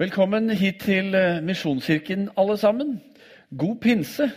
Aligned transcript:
Velkommen 0.00 0.48
hit 0.56 0.78
til 0.80 1.12
eh, 1.12 1.42
Misjonskirken, 1.44 2.30
alle 2.40 2.54
sammen. 2.56 2.94
God 3.52 3.74
pinse, 3.82 4.30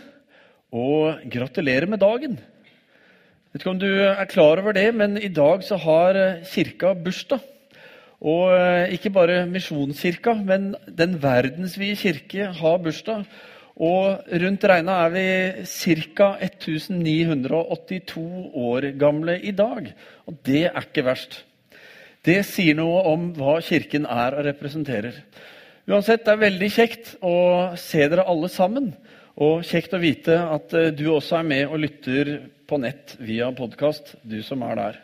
og 0.68 1.22
gratulerer 1.32 1.88
med 1.88 2.02
dagen. 2.02 2.34
Vet 3.48 3.62
ikke 3.62 3.72
om 3.72 3.80
du 3.80 3.88
er 3.88 4.28
klar 4.28 4.60
over 4.60 4.76
det, 4.76 4.90
men 4.92 5.16
i 5.16 5.30
dag 5.32 5.64
så 5.64 5.78
har 5.80 6.18
eh, 6.20 6.42
kirka 6.50 6.92
bursdag. 7.06 7.40
Og 8.20 8.52
eh, 8.52 8.92
ikke 8.98 9.14
bare 9.14 9.46
Misjonskirka, 9.48 10.34
men 10.36 10.74
den 10.84 11.16
verdensvide 11.22 11.96
kirke 11.96 12.50
har 12.60 12.84
bursdag. 12.84 13.24
Og 13.80 14.20
rundt 14.44 14.68
regna 14.68 14.98
er 15.06 15.16
vi 15.16 15.24
ca. 15.64 16.28
1982 16.44 18.20
år 18.68 18.90
gamle 19.00 19.40
i 19.40 19.56
dag. 19.56 19.88
Og 20.28 20.36
det 20.44 20.66
er 20.74 20.84
ikke 20.84 21.08
verst. 21.08 21.40
Det 22.24 22.38
sier 22.48 22.76
noe 22.76 23.02
om 23.08 23.26
hva 23.36 23.58
Kirken 23.64 24.04
er 24.08 24.36
og 24.38 24.46
representerer. 24.46 25.18
Uansett, 25.84 26.22
det 26.24 26.32
er 26.32 26.40
veldig 26.40 26.68
kjekt 26.72 27.08
å 27.20 27.36
se 27.76 28.06
dere 28.08 28.24
alle 28.24 28.48
sammen. 28.48 28.86
Og 29.36 29.66
kjekt 29.68 29.92
å 29.92 30.00
vite 30.00 30.38
at 30.40 30.72
eh, 30.72 30.92
du 30.96 31.10
også 31.12 31.42
er 31.42 31.48
med 31.50 31.64
og 31.68 31.82
lytter 31.82 32.30
på 32.64 32.78
nett 32.80 33.12
via 33.20 33.50
podkast, 33.52 34.14
du 34.24 34.38
som 34.46 34.64
er 34.64 34.78
der. 34.78 34.96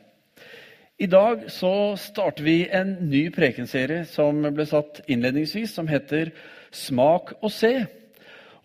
I 0.96 1.08
dag 1.12 1.42
så 1.52 1.98
starter 2.00 2.46
vi 2.46 2.56
en 2.72 2.94
ny 3.10 3.26
prekenserie 3.34 4.06
som 4.08 4.40
ble 4.40 4.64
satt 4.68 5.02
innledningsvis, 5.04 5.74
som 5.76 5.90
heter 5.90 6.32
Smak 6.72 7.34
og 7.42 7.52
se. 7.52 7.74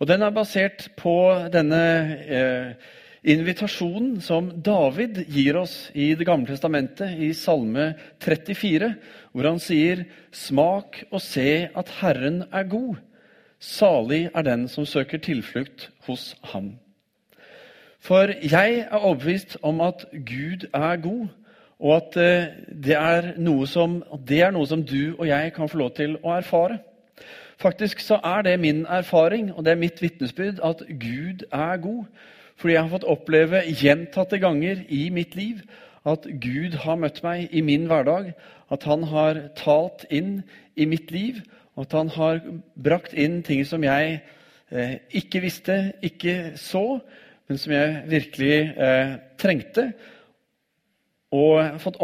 Og 0.00 0.08
Den 0.08 0.24
er 0.24 0.32
basert 0.32 0.88
på 0.96 1.18
denne 1.52 1.84
eh, 2.24 2.92
invitasjonen 3.26 4.20
som 4.22 4.52
David 4.62 5.24
gir 5.28 5.58
oss 5.58 5.90
i 5.94 6.14
Det 6.14 6.26
gamle 6.26 6.46
testamentet, 6.46 7.18
i 7.18 7.32
Salme 7.34 7.94
34, 8.22 8.94
hvor 9.32 9.48
han 9.48 9.58
sier, 9.58 10.04
'Smak 10.32 11.04
og 11.10 11.20
se 11.20 11.68
at 11.74 11.88
Herren 12.00 12.44
er 12.52 12.64
god'. 12.64 12.96
Salig 13.58 14.30
er 14.34 14.42
den 14.42 14.68
som 14.68 14.86
søker 14.86 15.18
tilflukt 15.18 15.90
hos 16.06 16.36
ham. 16.52 16.78
For 17.98 18.30
jeg 18.42 18.86
er 18.90 18.96
overbevist 18.96 19.56
om 19.62 19.80
at 19.80 20.04
Gud 20.12 20.68
er 20.74 20.96
god, 20.96 21.26
og 21.80 21.96
at 21.96 22.16
eh, 22.16 22.46
det 22.84 22.94
er 22.96 23.32
noe 23.38 23.66
som, 23.66 24.02
det 24.28 24.40
er 24.42 24.50
noe 24.50 24.66
som 24.66 24.84
du 24.84 25.16
og 25.18 25.26
jeg 25.26 25.52
kan 25.52 25.68
få 25.68 25.78
lov 25.78 25.90
til 25.96 26.16
å 26.22 26.36
erfare. 26.36 26.78
Faktisk 27.58 28.00
så 28.00 28.20
er 28.24 28.42
det 28.42 28.60
min 28.60 28.86
erfaring 28.86 29.52
og 29.54 29.64
det 29.64 29.72
er 29.72 29.80
mitt 29.80 30.02
vitnesbyrd 30.02 30.60
at 30.64 30.84
Gud 30.88 31.44
er 31.52 31.76
god. 31.76 32.04
Fordi 32.56 32.76
jeg 32.76 32.82
har 32.86 32.92
fått 32.92 33.08
oppleve 33.08 33.64
gjentatte 33.68 34.40
ganger 34.40 34.84
i 34.88 35.08
mitt 35.12 35.36
liv 35.36 35.60
at 36.06 36.26
Gud 36.40 36.76
har 36.84 36.98
møtt 37.00 37.22
meg 37.26 37.50
i 37.52 37.62
min 37.66 37.88
hverdag. 37.90 38.32
At 38.72 38.86
han 38.88 39.04
har 39.10 39.40
talt 39.58 40.06
inn 40.10 40.40
i 40.78 40.86
mitt 40.88 41.12
liv, 41.14 41.42
og 41.76 41.86
at 41.86 41.96
han 41.98 42.10
har 42.14 42.40
brakt 42.82 43.14
inn 43.14 43.42
ting 43.46 43.62
som 43.66 43.84
jeg 43.84 44.20
eh, 44.70 44.96
ikke 45.18 45.42
visste, 45.44 45.76
ikke 46.06 46.56
så, 46.58 47.00
men 47.46 47.60
som 47.60 47.74
jeg 47.74 48.02
virkelig 48.10 48.56
eh, 48.74 49.12
trengte. 49.38 49.90
Og 51.34 51.78
fått, 51.82 52.00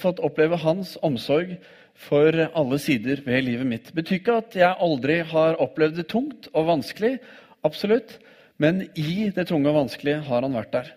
fått 0.00 0.22
oppleve 0.24 0.58
hans 0.64 0.96
omsorg 1.04 1.54
for 1.94 2.34
alle 2.50 2.78
sider 2.82 3.22
ved 3.24 3.44
livet 3.46 3.68
mitt. 3.70 3.88
Det 3.88 4.00
betyr 4.00 4.18
ikke 4.18 4.38
at 4.42 4.56
jeg 4.58 4.82
aldri 4.82 5.20
har 5.30 5.60
opplevd 5.62 6.00
det 6.00 6.08
tungt 6.10 6.48
og 6.52 6.68
vanskelig. 6.72 7.18
Absolutt. 7.64 8.18
Men 8.62 8.84
i 8.94 9.30
det 9.34 9.48
tunge 9.50 9.70
og 9.70 9.80
vanskelige 9.82 10.22
har 10.28 10.46
han 10.46 10.54
vært 10.54 10.72
der. 10.74 10.92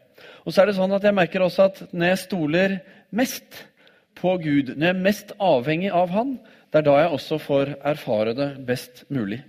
Og 0.46 0.54
så 0.54 0.62
er 0.62 0.70
det 0.70 0.78
sånn 0.78 0.94
at 0.96 1.04
Jeg 1.04 1.18
merker 1.18 1.44
også 1.46 1.68
at 1.68 1.82
når 1.92 2.14
jeg 2.14 2.24
stoler 2.24 2.78
mest 3.16 3.66
på 4.18 4.38
Gud, 4.42 4.74
når 4.76 4.88
jeg 4.88 4.96
er 4.96 5.06
mest 5.06 5.34
avhengig 5.38 5.92
av 5.94 6.14
Han, 6.14 6.38
det 6.72 6.82
er 6.82 6.88
da 6.88 6.96
jeg 7.02 7.14
også 7.16 7.38
får 7.42 7.76
erfare 7.86 8.34
det 8.38 8.50
best 8.68 9.06
mulig. 9.14 9.42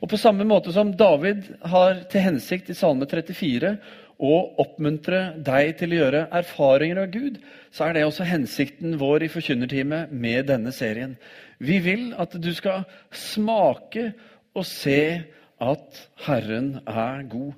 Og 0.00 0.08
På 0.08 0.16
samme 0.16 0.46
måte 0.48 0.72
som 0.72 0.94
David 0.96 1.50
har 1.68 2.04
til 2.10 2.24
hensikt 2.24 2.70
i 2.72 2.76
Salme 2.76 3.06
34 3.06 3.74
å 4.20 4.36
oppmuntre 4.60 5.20
deg 5.44 5.74
til 5.80 5.92
å 5.92 6.00
gjøre 6.02 6.22
erfaringer 6.40 7.02
av 7.02 7.12
Gud, 7.12 7.38
så 7.72 7.86
er 7.86 7.96
det 7.96 8.04
også 8.04 8.26
hensikten 8.28 8.98
vår 9.00 9.24
i 9.24 9.30
Forkynnerteamet 9.32 10.12
med 10.12 10.48
denne 10.50 10.72
serien. 10.76 11.14
Vi 11.60 11.78
vil 11.84 12.10
at 12.20 12.36
du 12.36 12.50
skal 12.56 12.84
smake 13.12 14.10
og 14.56 14.66
se 14.68 15.22
at 15.60 16.08
Herren 16.26 16.80
er 16.86 17.24
god. 17.28 17.52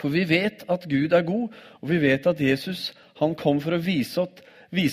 For 0.00 0.10
vi 0.14 0.24
vet 0.28 0.64
at 0.70 0.86
Gud 0.90 1.12
er 1.14 1.26
god, 1.26 1.48
og 1.80 1.90
vi 1.90 2.00
vet 2.02 2.26
at 2.26 2.40
Jesus 2.40 2.92
han 3.20 3.36
kom 3.38 3.60
for 3.62 3.76
å 3.76 3.82
vise 3.82 4.20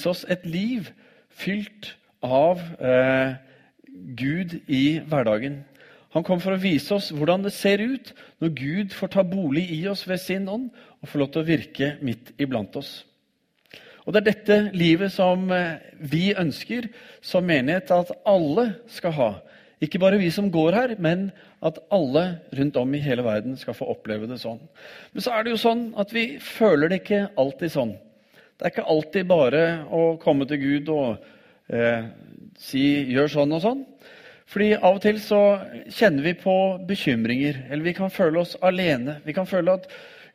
oss, 0.10 0.26
et 0.30 0.46
liv 0.46 0.92
fylt 1.34 1.96
av 2.22 2.62
eh, 2.78 3.34
Gud 4.18 4.60
i 4.70 5.02
hverdagen. 5.10 5.64
Han 6.14 6.26
kom 6.28 6.42
for 6.44 6.54
å 6.54 6.62
vise 6.62 6.94
oss 6.94 7.10
hvordan 7.16 7.46
det 7.46 7.54
ser 7.56 7.82
ut 7.82 8.12
når 8.44 8.54
Gud 8.58 8.94
får 8.94 9.14
ta 9.16 9.24
bolig 9.26 9.64
i 9.74 9.86
oss 9.90 10.04
ved 10.10 10.20
sin 10.22 10.50
ånd 10.52 10.70
og 11.00 11.10
får 11.10 11.24
lov 11.24 11.32
til 11.32 11.42
å 11.42 11.48
virke 11.48 11.94
midt 12.04 12.34
iblant 12.42 12.76
oss. 12.78 12.92
Og 14.06 14.14
Det 14.14 14.22
er 14.22 14.28
dette 14.32 14.58
livet 14.76 15.14
som 15.14 15.46
eh, 15.54 15.80
vi 15.98 16.32
ønsker 16.38 16.90
som 17.24 17.46
menighet 17.48 17.94
at 17.96 18.12
alle 18.28 18.74
skal 18.92 19.16
ha. 19.18 19.32
Ikke 19.82 20.00
bare 20.02 20.20
vi 20.22 20.30
som 20.34 20.52
går 20.54 20.76
her, 20.78 20.96
men 21.02 21.32
at 21.66 21.80
alle 21.94 22.26
rundt 22.58 22.78
om 22.78 22.94
i 22.94 23.02
hele 23.02 23.26
verden 23.26 23.56
skal 23.58 23.74
få 23.74 23.88
oppleve 23.90 24.30
det 24.30 24.38
sånn. 24.42 24.60
Men 25.14 25.26
så 25.26 25.34
er 25.34 25.44
det 25.44 25.56
jo 25.56 25.62
sånn 25.64 25.88
at 26.02 26.14
vi 26.14 26.26
føler 26.38 26.92
det 26.92 27.02
ikke 27.02 27.24
alltid 27.42 27.74
sånn. 27.74 27.96
Det 28.58 28.68
er 28.68 28.74
ikke 28.76 28.92
alltid 28.94 29.30
bare 29.30 29.64
å 29.90 30.04
komme 30.22 30.46
til 30.46 30.62
Gud 30.62 30.92
og 30.94 31.24
eh, 31.74 32.06
si 32.62 32.84
'gjør 33.10 33.32
sånn 33.34 33.56
og 33.58 33.64
sånn'. 33.64 33.86
Fordi 34.52 34.74
av 34.76 34.98
og 34.98 35.02
til 35.02 35.18
så 35.24 35.42
kjenner 35.90 36.28
vi 36.28 36.34
på 36.38 36.56
bekymringer, 36.86 37.66
eller 37.72 37.88
vi 37.88 37.96
kan 37.96 38.12
føle 38.12 38.42
oss 38.44 38.58
alene. 38.62 39.22
Vi 39.26 39.34
kan 39.34 39.48
føle 39.48 39.78
at 39.80 39.88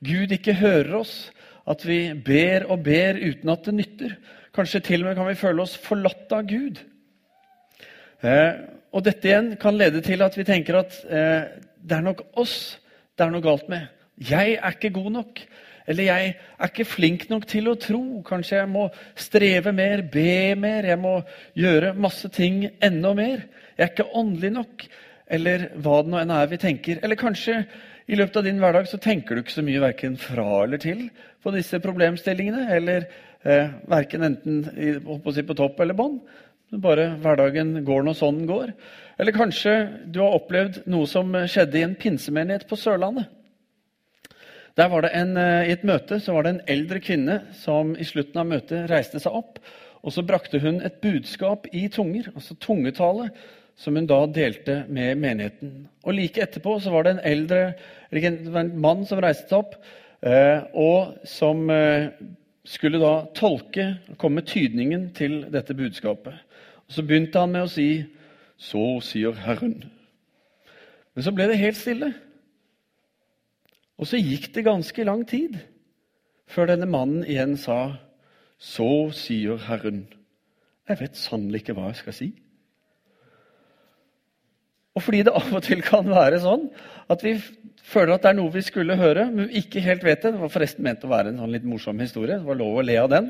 Gud 0.03 0.33
ikke 0.33 0.57
hører 0.57 0.95
oss, 1.03 1.31
at 1.69 1.85
vi 1.85 2.15
ber 2.15 2.65
og 2.71 2.83
ber 2.87 3.19
uten 3.21 3.53
at 3.53 3.67
det 3.69 3.75
nytter. 3.77 4.17
Kanskje 4.57 4.81
til 4.81 5.05
og 5.05 5.11
med 5.11 5.19
kan 5.19 5.29
vi 5.29 5.39
føle 5.39 5.63
oss 5.63 5.77
forlatt 5.77 6.33
av 6.33 6.49
Gud. 6.49 6.81
Eh, 8.25 8.53
og 8.97 9.05
dette 9.05 9.29
igjen 9.29 9.53
kan 9.61 9.77
lede 9.77 10.01
til 10.05 10.25
at 10.25 10.37
vi 10.39 10.47
tenker 10.49 10.81
at 10.81 10.97
eh, 11.05 11.55
det 11.87 11.99
er 11.99 12.05
nok 12.05 12.25
oss 12.41 12.57
det 13.17 13.25
er 13.25 13.33
noe 13.33 13.45
galt 13.45 13.69
med. 13.73 13.87
Jeg 14.21 14.59
er 14.61 14.75
ikke 14.77 14.93
god 14.93 15.09
nok. 15.15 15.41
Eller 15.89 16.09
jeg 16.09 16.31
er 16.37 16.71
ikke 16.71 16.89
flink 16.89 17.27
nok 17.31 17.47
til 17.49 17.71
å 17.71 17.77
tro. 17.81 18.03
Kanskje 18.27 18.59
jeg 18.59 18.69
må 18.69 18.87
streve 19.17 19.73
mer, 19.73 20.03
be 20.13 20.53
mer, 20.59 20.89
jeg 20.91 21.01
må 21.01 21.15
gjøre 21.57 21.95
masse 21.97 22.29
ting 22.35 22.65
enda 22.85 23.15
mer. 23.17 23.47
Jeg 23.77 23.87
er 23.87 23.93
ikke 23.95 24.09
åndelig 24.21 24.53
nok. 24.59 24.87
Eller 25.33 25.69
hva 25.83 26.01
det 26.03 26.13
nå 26.13 26.21
enn 26.21 26.35
er 26.35 26.51
vi 26.51 26.61
tenker. 26.61 27.01
Eller 27.01 27.19
kanskje 27.21 27.63
i 28.07 28.19
løpet 28.19 28.37
av 28.41 28.47
din 28.47 28.61
hverdag 28.63 28.91
så 28.91 29.01
tenker 29.03 29.35
du 29.35 29.43
ikke 29.43 29.57
så 29.57 29.65
mye 29.67 29.83
verken 29.83 30.19
fra 30.21 30.65
eller 30.67 30.83
til 30.83 31.07
på 31.43 31.55
disse 31.55 31.81
problemstillingene. 31.83 32.67
Eller 32.77 33.09
eh, 33.47 33.73
verken 33.89 34.29
enten 34.29 34.61
i, 34.77 34.93
på, 35.01 35.57
topp 35.57 35.81
eller 35.81 35.97
Bare 36.75 37.13
hverdagen 37.23 37.85
går 37.87 38.03
nå 38.03 38.15
sånn 38.19 38.41
den 38.41 38.49
går. 38.51 38.73
Eller 39.19 39.33
kanskje 39.33 39.75
du 40.11 40.19
har 40.21 40.35
opplevd 40.35 40.83
noe 40.91 41.07
som 41.07 41.31
skjedde 41.47 41.79
i 41.79 41.85
en 41.87 41.95
pinsemenighet 41.99 42.67
på 42.69 42.79
Sørlandet. 42.81 43.29
Der 44.77 44.91
var 44.93 45.07
det 45.07 45.11
en, 45.15 45.37
eh, 45.37 45.69
I 45.69 45.73
et 45.73 45.85
møte 45.85 46.21
så 46.21 46.35
var 46.35 46.43
det 46.43 46.51
en 46.51 46.67
eldre 46.69 47.01
kvinne 47.01 47.41
som 47.53 47.97
i 47.97 48.05
slutten 48.05 48.41
av 48.41 48.47
møtet 48.47 48.91
reiste 48.91 49.21
seg 49.21 49.33
opp. 49.33 49.59
og 50.03 50.13
Så 50.13 50.23
brakte 50.23 50.61
hun 50.61 50.83
et 50.83 51.01
budskap 51.01 51.67
i 51.73 51.89
tunger, 51.89 52.31
altså 52.35 52.55
tungetale, 52.61 53.31
som 53.77 53.97
hun 53.97 54.07
da 54.07 54.27
delte 54.27 54.85
med 54.89 55.17
menigheten. 55.19 55.89
Og 56.05 56.15
Like 56.15 56.43
etterpå 56.43 56.81
så 56.81 56.91
var 56.91 57.05
det 57.05 57.11
en 57.15 57.25
eldre, 57.25 57.75
en 58.13 58.81
mann 58.81 59.07
som 59.07 59.19
reiste 59.19 59.49
seg 59.49 59.59
opp, 59.59 59.75
eh, 60.23 60.61
og 60.75 61.17
som 61.25 61.71
eh, 61.71 62.11
skulle 62.65 63.01
da 63.01 63.27
tolke 63.35 63.99
og 64.11 64.19
komme 64.19 64.43
med 64.43 64.47
tydningen 64.47 65.11
til 65.15 65.47
dette 65.51 65.75
budskapet. 65.75 66.35
Så 66.89 67.03
begynte 67.03 67.41
han 67.43 67.53
med 67.53 67.67
å 67.67 67.71
si 67.71 68.07
'Så 68.59 69.01
sier 69.03 69.33
Herren'. 69.33 69.85
Men 71.15 71.25
så 71.25 71.33
ble 71.35 71.49
det 71.49 71.59
helt 71.59 71.77
stille. 71.77 72.15
Og 73.99 74.07
så 74.07 74.17
gikk 74.17 74.55
det 74.55 74.65
ganske 74.65 75.05
lang 75.05 75.27
tid 75.29 75.59
før 76.47 76.67
denne 76.67 76.87
mannen 76.87 77.25
igjen 77.25 77.57
sa 77.57 77.99
'Så 78.59 79.13
sier 79.13 79.59
Herren'. 79.59 80.07
Jeg 80.89 81.01
vet 81.01 81.17
sannelig 81.17 81.63
ikke 81.63 81.75
hva 81.75 81.89
jeg 81.91 81.97
skal 81.97 82.13
si. 82.13 82.33
Og 84.95 85.03
fordi 85.03 85.23
det 85.23 85.33
av 85.37 85.55
og 85.55 85.63
til 85.63 85.83
kan 85.83 86.07
være 86.09 86.41
sånn 86.41 86.71
at 87.13 87.25
vi 87.25 87.35
føler 87.85 88.15
at 88.15 88.23
det 88.23 88.31
er 88.31 88.39
noe 88.39 88.53
vi 88.55 88.63
skulle 88.65 88.97
høre, 88.97 89.27
men 89.31 89.49
vi 89.49 89.61
ikke 89.61 89.83
helt 89.85 90.05
vet 90.05 90.23
det. 90.23 90.33
Det 90.33 90.41
var 90.41 90.49
forresten 90.49 90.87
ment 90.87 91.05
å 91.05 91.11
være 91.11 91.29
en 91.29 91.43
sånn 91.43 91.53
litt 91.53 91.65
morsom 91.69 92.01
historie. 92.01 92.39
Det 92.39 92.47
var 92.47 92.55
lov 92.57 92.81
å 92.81 92.87
le 92.87 92.97
av 93.03 93.11
den. 93.13 93.29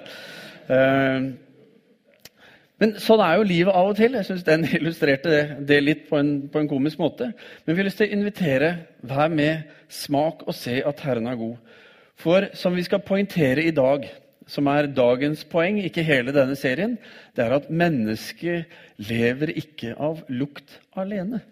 Men 2.83 2.93
sånn 3.01 3.23
er 3.25 3.39
jo 3.39 3.47
livet 3.49 3.73
av 3.73 3.91
og 3.91 3.97
til. 3.97 4.19
Jeg 4.19 4.29
syns 4.29 4.45
den 4.45 4.67
illustrerte 4.79 5.39
det, 5.69 5.81
litt 5.85 6.05
på 6.11 6.19
en, 6.21 6.35
på 6.53 6.61
en, 6.61 6.69
komisk 6.71 7.01
måte. 7.01 7.31
Men 7.65 7.75
vi 7.75 7.81
har 7.81 7.89
lyst 7.89 8.03
til 8.03 8.11
å 8.11 8.19
invitere 8.19 8.71
vær 9.07 9.33
med, 9.33 9.73
smak 9.89 10.45
og 10.45 10.57
se 10.57 10.81
at 10.85 11.03
Herren 11.07 11.31
er 11.31 11.41
god. 11.41 11.75
For 12.21 12.49
som 12.57 12.77
vi 12.77 12.85
skal 12.85 13.05
poengtere 13.05 13.65
i 13.65 13.75
dag, 13.77 14.07
som 14.47 14.69
er 14.71 14.91
dagens 14.95 15.43
poeng, 15.51 15.81
ikke 15.83 16.05
hele 16.07 16.35
denne 16.35 16.57
serien, 16.59 16.97
det 17.37 17.45
er 17.45 17.57
at 17.57 17.69
mennesket 17.73 18.73
lever 19.09 19.53
ikke 19.57 19.97
av 19.99 20.23
lukt 20.29 20.79
alene. 20.97 21.43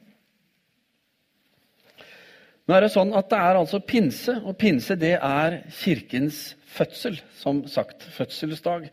Nå 2.65 2.73
er 2.73 2.87
Det 2.87 2.95
sånn 2.95 3.13
at 3.13 3.29
det 3.29 3.39
er 3.45 3.59
altså 3.61 3.81
pinse, 3.85 4.39
og 4.41 4.57
pinse 4.57 4.97
det 4.97 5.19
er 5.19 5.59
kirkens 5.83 6.55
fødsel. 6.65 7.19
Som 7.37 7.67
sagt, 7.69 8.07
fødselsdag. 8.17 8.89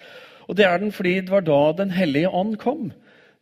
Og 0.48 0.58
det 0.58 0.66
er 0.68 0.82
den 0.82 0.94
fordi 0.96 1.20
det 1.22 1.32
var 1.32 1.46
da 1.46 1.74
Den 1.78 1.92
hellige 1.92 2.30
ånd 2.30 2.58
kom. 2.58 2.92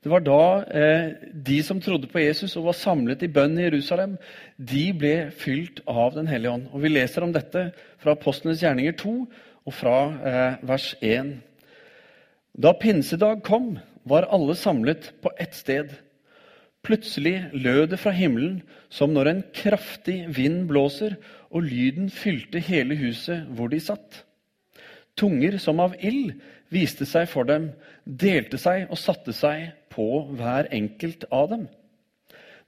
Det 0.04 0.12
var 0.12 0.24
da 0.24 0.44
eh, 0.72 1.10
de 1.34 1.57
som 1.63 1.81
trodde 1.84 2.07
på 2.07 2.22
Jesus 2.24 2.56
og 2.56 2.69
var 2.69 2.78
samlet 2.80 3.24
i 3.25 3.31
bønn 3.36 3.57
i 3.60 3.66
Jerusalem, 3.66 4.16
de 4.56 4.86
ble 4.96 5.16
fylt 5.36 5.81
av 5.88 6.16
Den 6.16 6.30
hellige 6.31 6.54
ånd. 6.56 6.69
Og 6.72 6.81
Vi 6.86 6.92
leser 6.94 7.25
om 7.25 7.34
dette 7.36 7.72
fra 8.00 8.16
Apostlenes 8.16 8.63
gjerninger 8.63 8.96
2 8.96 9.16
og 9.68 9.75
fra 9.75 9.98
eh, 10.24 10.62
vers 10.63 10.94
1. 11.04 11.34
Da 12.56 12.72
pinsedag 12.80 13.44
kom, 13.44 13.78
var 14.07 14.30
alle 14.31 14.56
samlet 14.56 15.12
på 15.22 15.31
ett 15.38 15.54
sted. 15.56 15.92
Plutselig 16.84 17.50
lød 17.52 17.90
det 17.92 18.00
fra 18.00 18.16
himmelen 18.16 18.62
som 18.90 19.12
når 19.13 19.30
en 19.30 19.44
kraftig 19.54 20.22
vind 20.36 20.63
blåser, 20.72 21.18
og 21.52 21.68
lyden 21.68 22.07
fylte 22.10 22.62
hele 22.63 22.95
huset 22.95 23.44
hvor 23.52 23.68
de 23.68 23.81
satt. 23.84 24.24
Tunger 25.19 25.57
som 25.60 25.81
av 25.83 25.98
ild 26.00 26.38
viste 26.71 27.06
seg 27.10 27.27
for 27.31 27.48
dem, 27.50 27.71
delte 28.06 28.60
seg 28.62 28.88
og 28.88 29.00
satte 29.01 29.36
seg 29.36 29.74
på 29.92 30.07
hver 30.39 30.69
enkelt 30.75 31.25
av 31.33 31.50
dem. 31.51 31.68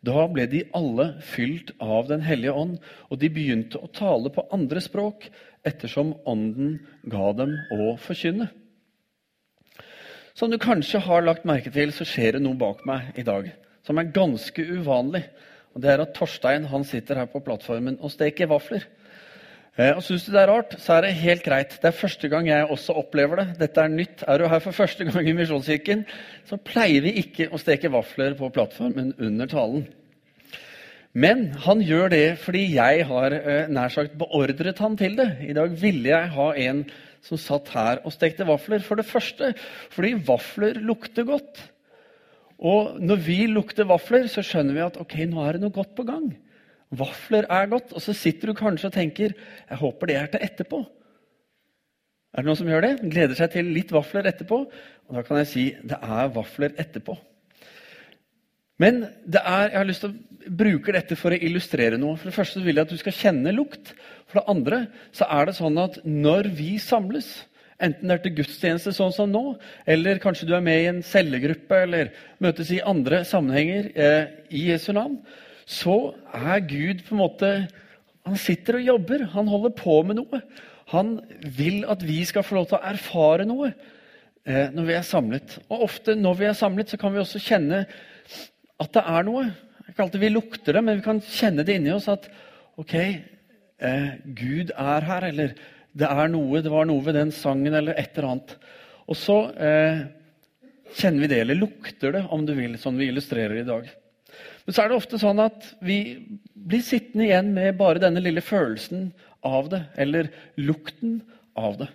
Da 0.01 0.25
ble 0.33 0.47
de 0.49 0.63
alle 0.73 1.11
fylt 1.21 1.75
av 1.79 2.07
Den 2.09 2.23
hellige 2.25 2.55
ånd, 2.57 2.79
og 3.09 3.19
de 3.21 3.29
begynte 3.29 3.77
å 3.77 3.91
tale 3.93 4.31
på 4.33 4.47
andre 4.51 4.81
språk 4.81 5.29
ettersom 5.63 6.15
Ånden 6.25 6.79
ga 7.05 7.31
dem 7.37 7.53
å 7.77 7.93
forkynne. 8.01 8.49
Som 10.33 10.49
du 10.49 10.57
kanskje 10.57 11.03
har 11.05 11.21
lagt 11.21 11.45
merke 11.45 11.69
til, 11.71 11.93
så 11.93 12.07
skjer 12.07 12.37
det 12.37 12.41
noe 12.41 12.57
bak 12.57 12.81
meg 12.89 13.13
i 13.19 13.25
dag 13.27 13.51
som 13.85 13.99
er 13.99 14.13
ganske 14.13 14.63
uvanlig. 14.63 15.23
Og 15.73 15.81
Det 15.81 15.91
er 15.91 16.01
at 16.03 16.13
Torstein 16.15 16.67
han 16.71 16.83
sitter 16.83 17.21
her 17.21 17.29
på 17.31 17.41
plattformen 17.43 17.97
og 18.01 18.11
steker 18.11 18.49
vafler. 18.51 18.85
Eh, 19.81 19.95
og 19.95 20.03
Syns 20.05 20.27
du 20.27 20.33
det 20.33 20.41
er 20.43 20.51
rart, 20.51 20.75
så 20.83 20.97
er 20.97 21.07
det 21.07 21.15
helt 21.23 21.45
greit. 21.45 21.77
Det 21.81 21.89
er 21.89 21.97
første 21.97 22.29
gang 22.29 22.49
jeg 22.49 22.67
også 22.69 22.93
opplever 23.01 23.41
det. 23.41 23.47
Dette 23.63 23.81
er 23.81 23.93
nytt. 23.93 24.25
Er 24.29 24.41
du 24.41 24.49
her 24.51 24.61
for 24.61 24.77
første 24.77 25.07
gang 25.07 25.29
i 25.29 25.33
Misjonskirken, 25.37 26.03
så 26.45 26.59
pleier 26.61 27.01
vi 27.05 27.15
ikke 27.23 27.49
å 27.49 27.59
steke 27.61 27.89
vafler 27.93 28.35
på 28.37 28.51
plattformen 28.53 29.15
under 29.17 29.49
talen. 29.49 29.87
Men 31.11 31.49
han 31.65 31.81
gjør 31.83 32.11
det 32.13 32.25
fordi 32.39 32.65
jeg 32.75 33.07
har 33.09 33.35
eh, 33.35 33.71
nær 33.71 33.91
sagt 33.91 34.13
beordret 34.19 34.79
han 34.83 34.99
til 34.99 35.17
det. 35.17 35.31
I 35.49 35.55
dag 35.57 35.73
ville 35.81 36.13
jeg 36.13 36.29
ha 36.35 36.51
en 36.67 36.85
som 37.25 37.39
satt 37.41 37.73
her 37.73 38.03
og 38.05 38.13
stekte 38.13 38.47
vafler. 38.47 38.85
For 38.85 38.99
det 38.99 39.09
første 39.09 39.53
fordi 39.95 40.13
vafler 40.29 40.79
lukter 40.83 41.25
godt. 41.27 41.65
Og 42.61 43.01
når 43.01 43.25
vi 43.25 43.41
lukter 43.49 43.89
vafler, 43.89 44.29
så 44.29 44.43
skjønner 44.45 44.77
vi 44.77 44.85
at 44.85 45.01
ok, 45.01 45.17
nå 45.31 45.41
er 45.41 45.57
det 45.57 45.65
noe 45.65 45.73
godt 45.73 45.95
på 45.97 46.05
gang. 46.05 46.29
Vafler 46.91 47.47
er 47.47 47.69
godt. 47.71 47.93
Og 47.95 48.03
så 48.03 48.15
sitter 48.17 48.51
du 48.51 48.57
kanskje 48.57 48.89
og 48.91 48.95
tenker 48.95 49.35
jeg 49.35 49.81
håper 49.81 50.11
det 50.11 50.17
er 50.19 50.31
til 50.33 50.45
etterpå. 50.47 50.81
Er 52.31 52.43
det 52.43 52.47
noen 52.47 52.59
som 52.61 52.69
gjør 52.71 52.85
det? 52.85 52.93
Gleder 53.11 53.35
seg 53.35 53.51
til 53.55 53.73
litt 53.75 53.91
vafler 53.91 54.29
etterpå? 54.29 54.61
Og 54.63 55.17
da 55.17 55.23
kan 55.27 55.41
jeg 55.41 55.51
si 55.51 55.65
det 55.83 55.99
er 55.99 56.31
vafler 56.31 56.75
etterpå. 56.79 57.17
Men 58.81 59.03
er, 59.03 59.67
jeg 59.67 59.77
har 59.77 59.87
lyst 59.87 60.05
til 60.05 60.13
å 60.13 60.55
bruke 60.57 60.93
dette 60.95 61.17
for 61.19 61.35
å 61.35 61.37
illustrere 61.37 61.99
noe. 62.01 62.15
For 62.17 62.31
det 62.31 62.37
første 62.37 62.63
vil 62.63 62.79
jeg 62.79 62.87
at 62.87 62.93
du 62.93 62.99
skal 63.01 63.17
kjenne 63.17 63.53
lukt. 63.53 63.93
For 64.31 64.39
det 64.39 64.47
andre 64.53 64.81
så 65.15 65.27
er 65.27 65.49
det 65.49 65.57
sånn 65.59 65.77
at 65.81 65.99
når 66.07 66.49
vi 66.57 66.71
samles, 66.81 67.29
enten 67.81 68.09
det 68.09 68.15
er 68.15 68.23
til 68.25 68.35
gudstjeneste 68.39 68.95
sånn 68.95 69.13
som 69.13 69.29
nå, 69.29 69.43
eller 69.89 70.21
kanskje 70.23 70.47
du 70.49 70.55
er 70.55 70.65
med 70.65 70.79
i 70.79 70.89
en 70.89 71.03
cellegruppe 71.05 71.83
eller 71.85 72.11
møtes 72.41 72.71
i 72.73 72.81
andre 72.85 73.23
sammenhenger 73.27 73.91
eh, 73.91 74.33
i 74.55 74.67
Jesu 74.71 74.91
navn, 74.97 75.19
så 75.71 75.95
er 76.35 76.67
Gud 76.67 77.05
på 77.05 77.15
en 77.15 77.23
måte 77.23 77.51
Han 78.27 78.37
sitter 78.37 78.77
og 78.77 78.85
jobber. 78.85 79.23
Han 79.33 79.47
holder 79.49 79.73
på 79.73 79.95
med 80.05 80.19
noe. 80.19 80.41
Han 80.91 81.15
vil 81.57 81.85
at 81.89 82.03
vi 82.05 82.19
skal 82.27 82.45
få 82.45 82.59
lov 82.59 82.67
til 82.69 82.77
å 82.77 82.85
erfare 82.91 83.47
noe 83.49 83.71
eh, 83.71 84.67
når 84.69 84.87
vi 84.87 84.95
er 84.97 85.07
samlet. 85.07 85.55
Og 85.71 85.87
ofte 85.87 86.13
når 86.19 86.37
vi 86.37 86.47
er 86.51 86.57
samlet, 86.57 86.91
så 86.91 86.99
kan 87.01 87.15
vi 87.15 87.21
også 87.23 87.41
kjenne 87.41 87.85
at 88.81 88.93
det 88.93 89.01
er 89.01 89.25
noe. 89.25 89.47
Ikke 89.87 90.05
alltid 90.05 90.21
vi 90.21 90.31
lukter 90.35 90.77
det, 90.77 90.83
men 90.85 90.99
vi 90.99 91.05
kan 91.07 91.21
kjenne 91.25 91.65
det 91.65 91.79
inni 91.79 91.93
oss 91.95 92.09
at 92.11 92.27
ok, 92.81 92.95
eh, 92.99 94.09
Gud 94.37 94.75
er 94.75 95.07
her. 95.07 95.27
Eller 95.31 95.55
det 95.97 96.11
er 96.11 96.31
noe, 96.35 96.61
det 96.61 96.73
var 96.73 96.85
noe 96.89 97.03
ved 97.07 97.17
den 97.17 97.33
sangen, 97.35 97.73
eller 97.73 97.97
et 97.97 98.13
eller 98.13 98.35
annet. 98.35 98.53
Og 99.09 99.17
så 99.17 99.39
eh, 99.57 100.05
kjenner 100.93 101.25
vi 101.25 101.31
det, 101.31 101.41
eller 101.41 101.57
lukter 101.57 102.15
det, 102.19 102.27
om 102.29 102.45
du 102.45 102.53
vil, 102.57 102.77
sånn 102.79 102.99
vi 102.99 103.09
illustrerer 103.11 103.63
i 103.63 103.67
dag. 103.67 103.89
Men 104.65 104.75
så 104.75 104.83
er 104.83 104.91
det 104.91 104.99
ofte 104.99 105.19
sånn 105.21 105.41
at 105.41 105.71
vi 105.83 105.97
blir 106.53 106.83
sittende 106.85 107.27
igjen 107.27 107.49
med 107.55 107.79
bare 107.79 108.01
denne 108.03 108.21
lille 108.23 108.43
følelsen 108.45 109.09
av 109.47 109.71
det, 109.71 109.81
eller 109.97 110.29
lukten 110.61 111.19
av 111.57 111.79
det. 111.81 111.89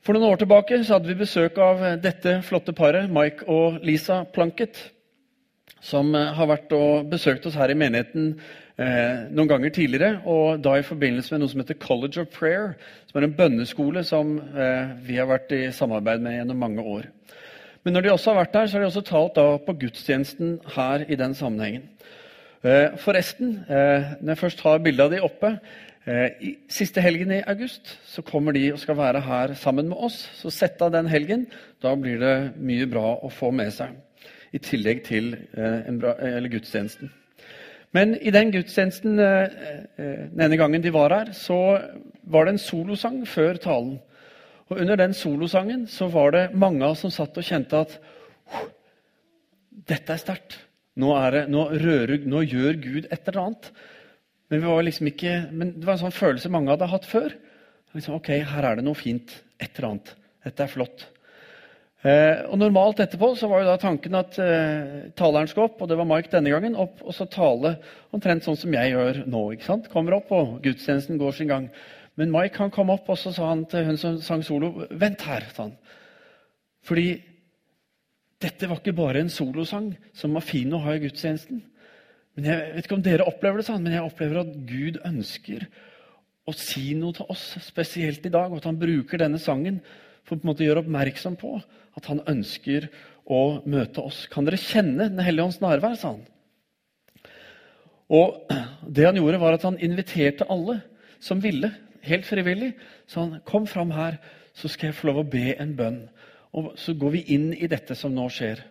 For 0.00 0.16
noen 0.16 0.30
år 0.30 0.40
tilbake 0.40 0.78
så 0.80 0.96
hadde 0.96 1.10
vi 1.10 1.18
besøk 1.20 1.58
av 1.60 1.82
dette 2.00 2.38
flotte 2.46 2.72
paret, 2.76 3.10
Mike 3.12 3.44
og 3.52 3.82
Lisa 3.84 4.22
Planket, 4.32 4.78
som 5.84 6.14
eh, 6.16 6.32
har 6.36 6.48
vært 6.50 6.72
og 6.76 7.10
besøkt 7.12 7.46
oss 7.48 7.58
her 7.58 7.72
i 7.72 7.76
menigheten 7.78 8.32
eh, 8.80 9.28
noen 9.32 9.50
ganger 9.50 9.74
tidligere. 9.76 10.22
Og 10.28 10.60
da 10.64 10.76
i 10.78 10.86
forbindelse 10.86 11.34
med 11.34 11.42
noe 11.42 11.52
som 11.52 11.62
heter 11.62 11.78
College 11.80 12.24
of 12.24 12.32
Prayer, 12.32 12.74
som 13.10 13.20
er 13.20 13.28
en 13.28 13.36
bønneskole 13.36 14.04
som 14.08 14.38
eh, 14.38 14.96
vi 15.04 15.20
har 15.20 15.28
vært 15.30 15.52
i 15.56 15.66
samarbeid 15.74 16.24
med 16.24 16.38
gjennom 16.38 16.64
mange 16.64 16.84
år. 16.96 17.08
Men 17.84 17.96
når 17.96 18.04
de 18.04 18.12
også 18.12 18.32
har 18.32 18.42
vært 18.42 18.52
der, 18.52 18.66
så 18.66 18.76
har 18.76 18.82
de 18.82 18.90
også 18.90 19.06
talt 19.08 19.36
da 19.38 19.44
på 19.64 19.74
gudstjenesten 19.80 20.58
her 20.74 21.06
i 21.08 21.16
den 21.16 21.34
sammenhengen. 21.34 21.86
Eh, 22.60 22.98
forresten, 23.00 23.54
eh, 23.72 24.18
når 24.20 24.34
jeg 24.34 24.38
først 24.38 24.60
har 24.60 24.82
bildet 24.84 25.06
av 25.06 25.12
de 25.14 25.20
oppe 25.24 25.48
eh, 26.04 26.50
Siste 26.68 27.00
helgen 27.00 27.30
i 27.32 27.38
august 27.48 27.94
så 28.04 28.20
kommer 28.20 28.52
de 28.52 28.66
og 28.74 28.78
skal 28.82 28.98
være 28.98 29.22
her 29.24 29.54
sammen 29.56 29.88
med 29.88 29.96
oss. 29.96 30.18
Så 30.36 30.52
sett 30.52 30.82
av 30.82 30.92
den 30.92 31.08
helgen. 31.08 31.46
Da 31.80 31.94
blir 31.96 32.20
det 32.20 32.34
mye 32.60 32.90
bra 32.90 33.14
å 33.16 33.32
få 33.32 33.48
med 33.50 33.72
seg. 33.72 33.96
I 34.52 34.58
tillegg 34.58 35.04
til 35.06 35.32
bra, 36.02 36.16
gudstjenesten. 36.50 37.12
Men 37.96 38.16
i 38.20 38.32
den 38.34 38.50
gudstjenesten 38.52 39.16
denne 39.16 40.56
gangen 40.58 40.82
de 40.82 40.92
var 40.92 41.14
her, 41.14 41.30
så 41.32 41.78
var 42.26 42.44
det 42.44 42.56
en 42.56 42.64
solosang 42.64 43.20
før 43.28 43.60
talen. 43.62 44.00
Og 44.70 44.78
Under 44.78 44.96
den 44.96 45.14
solosangen 45.14 45.86
så 45.90 46.06
var 46.12 46.30
det 46.34 46.48
mange 46.54 46.84
av 46.86 46.94
oss 46.94 47.02
som 47.02 47.12
satt 47.12 47.36
og 47.36 47.46
kjente 47.46 47.80
at 47.80 47.96
dette 49.90 50.14
er 50.14 50.20
sterkt. 50.20 50.58
Nå, 51.00 51.10
nå, 51.50 51.64
nå, 52.30 52.42
gjør 52.44 52.76
Gud 52.82 53.08
et 53.10 53.28
eller 53.28 53.40
annet. 53.42 53.70
Men, 54.50 54.66
liksom 54.86 55.10
ikke, 55.10 55.36
men, 55.50 55.74
det 55.78 55.86
var 55.86 55.96
en 55.96 56.04
sånn 56.04 56.14
følelse 56.14 56.50
mange 56.52 56.70
hadde 56.70 56.90
hatt 56.90 57.06
før. 57.08 57.34
Liksom, 57.96 58.18
ok, 58.18 58.30
Her 58.52 58.68
er 58.68 58.78
det 58.78 58.86
noe 58.86 58.98
fint. 58.98 59.34
Et 59.58 59.70
eller 59.74 59.92
annet. 59.92 60.12
Dette 60.46 60.66
er 60.66 60.72
flott. 60.72 61.06
Eh, 62.00 62.46
og 62.48 62.56
Normalt 62.56 63.02
etterpå 63.02 63.34
så 63.36 63.48
var 63.50 63.60
jo 63.60 63.68
da 63.68 63.76
tanken 63.80 64.16
at 64.16 64.38
eh, 64.40 65.10
taleren 65.18 65.50
skal 65.50 65.66
opp, 65.66 65.82
og 65.82 65.90
det 65.90 65.98
var 66.00 66.08
Mike 66.08 66.32
denne 66.32 66.52
gangen, 66.52 66.78
opp 66.80 67.02
og 67.04 67.12
så 67.12 67.26
tale 67.28 67.74
omtrent 68.14 68.46
sånn 68.46 68.56
som 68.56 68.72
jeg 68.72 68.94
gjør 68.94 69.24
nå. 69.28 69.42
ikke 69.52 69.66
sant? 69.66 69.90
Kommer 69.92 70.16
opp, 70.16 70.30
og 70.32 70.60
gudstjenesten 70.64 71.20
går 71.20 71.36
sin 71.36 71.50
gang. 71.50 71.68
Men 72.18 72.32
Mike 72.34 72.58
han 72.58 72.72
kom 72.74 72.90
opp 72.90 73.08
og 73.08 73.18
så 73.18 73.32
sa 73.34 73.48
han 73.52 73.64
til 73.70 73.86
hun 73.86 73.98
som 74.00 74.20
sang 74.22 74.42
solo, 74.44 74.86
'Vent 74.90 75.22
her', 75.22 75.50
sa 75.54 75.62
han. 75.62 75.76
Fordi 76.82 77.22
dette 78.40 78.68
var 78.68 78.80
ikke 78.80 78.96
bare 78.96 79.20
en 79.20 79.28
solosang 79.32 79.92
som 80.16 80.34
var 80.34 80.40
fin 80.40 80.72
å 80.72 80.80
ha 80.80 80.94
i 80.96 81.02
gudstjenesten. 81.02 81.62
Men 82.36 82.44
Jeg 82.44 82.74
vet 82.74 82.84
ikke 82.84 82.94
om 82.94 83.02
dere 83.02 83.26
opplever 83.28 83.60
det 83.60 83.66
sånn, 83.66 83.82
men 83.82 83.92
jeg 83.92 84.06
opplever 84.06 84.40
at 84.40 84.54
Gud 84.66 85.00
ønsker 85.04 85.66
å 86.48 86.54
si 86.56 86.94
noe 86.94 87.12
til 87.12 87.26
oss, 87.28 87.56
spesielt 87.60 88.24
i 88.26 88.32
dag. 88.32 88.50
Og 88.50 88.56
at 88.62 88.68
han 88.70 88.80
bruker 88.80 89.18
denne 89.18 89.38
sangen 89.38 89.80
for 90.24 90.36
å 90.36 90.40
på 90.40 90.46
en 90.46 90.52
måte 90.52 90.64
gjøre 90.64 90.84
oppmerksom 90.84 91.36
på 91.36 91.58
at 91.98 92.06
han 92.06 92.22
ønsker 92.30 92.88
å 93.30 93.60
møte 93.68 94.00
oss. 94.00 94.24
Kan 94.32 94.46
dere 94.46 94.60
kjenne 94.60 95.10
Den 95.10 95.24
hellige 95.24 95.44
ånds 95.44 95.60
nærvær? 95.60 95.98
sa 95.98 96.14
han. 96.14 96.24
Og 98.10 98.48
det 98.88 99.06
han 99.06 99.16
gjorde, 99.20 99.38
var 99.38 99.54
at 99.54 99.66
han 99.68 99.78
inviterte 99.78 100.48
alle 100.50 100.80
som 101.22 101.42
ville, 101.42 101.70
helt 102.06 102.26
frivillig. 102.28 102.72
Så 103.06 103.24
han 103.24 103.40
kom 103.48 103.66
fram 103.68 103.92
her, 103.94 104.18
så 104.56 104.68
skal 104.68 104.90
jeg 104.90 104.98
få 104.98 105.10
lov 105.10 105.22
å 105.22 105.30
be 105.30 105.54
en 105.56 105.76
bønn. 105.78 106.02
Og 106.56 106.72
Så 106.78 106.94
går 106.98 107.14
vi 107.14 107.24
inn 107.36 107.50
i 107.54 107.68
dette 107.70 107.94
som 107.94 108.14
nå 108.14 108.26
skjer. 108.32 108.62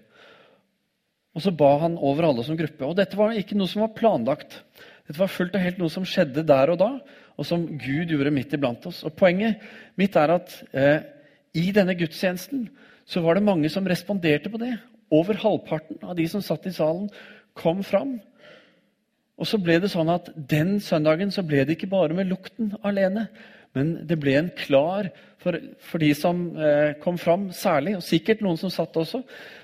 Og 1.35 1.43
så 1.45 1.53
ba 1.55 1.75
han 1.85 1.97
over 1.97 2.27
alle 2.27 2.43
som 2.43 2.57
gruppe. 2.57 2.85
Og 2.85 2.97
dette 2.97 3.17
var 3.17 3.37
ikke 3.37 3.57
noe 3.57 3.69
som 3.69 3.85
var 3.85 3.95
planlagt. 3.95 4.59
Dette 5.07 5.19
var 5.19 5.31
fullt 5.31 5.55
og 5.55 5.63
helt 5.63 5.79
noe 5.81 5.93
som 5.93 6.05
skjedde 6.07 6.43
der 6.47 6.73
og 6.73 6.79
da, 6.81 6.89
og 7.39 7.47
som 7.47 7.63
Gud 7.79 8.11
gjorde 8.11 8.33
midt 8.33 8.53
iblant 8.57 8.83
oss. 8.89 9.03
Og 9.07 9.15
Poenget 9.17 9.61
mitt 9.97 10.17
er 10.19 10.35
at 10.35 10.53
eh, 10.75 11.05
i 11.55 11.69
denne 11.75 11.95
gudstjenesten 11.97 12.67
så 13.09 13.23
var 13.25 13.37
det 13.37 13.45
mange 13.47 13.71
som 13.73 13.87
responderte 13.89 14.51
på 14.51 14.59
det. 14.61 14.75
Over 15.09 15.39
halvparten 15.41 16.03
av 16.05 16.17
de 16.17 16.27
som 16.29 16.43
satt 16.45 16.67
i 16.69 16.75
salen, 16.75 17.07
kom 17.57 17.81
fram 17.85 18.19
og 19.39 19.47
så 19.47 19.59
ble 19.61 19.79
det 19.79 19.91
sånn 19.93 20.11
at 20.11 20.29
Den 20.35 20.77
søndagen 20.83 21.31
så 21.31 21.45
ble 21.47 21.63
det 21.63 21.77
ikke 21.77 21.91
bare 21.91 22.15
med 22.15 22.29
lukten 22.29 22.73
alene, 22.83 23.29
Men 23.73 23.99
det 24.07 24.17
ble 24.19 24.35
en 24.35 24.51
klar 24.57 25.11
For, 25.39 25.55
for 25.79 26.03
de 26.03 26.09
som 26.17 26.41
eh, 26.59 26.97
kom 26.99 27.17
fram, 27.17 27.47
særlig, 27.55 27.95
og 27.95 28.03
sikkert 28.03 28.41
noen 28.43 28.57
som 28.59 28.71
satt 28.73 28.97
også, 28.99 29.21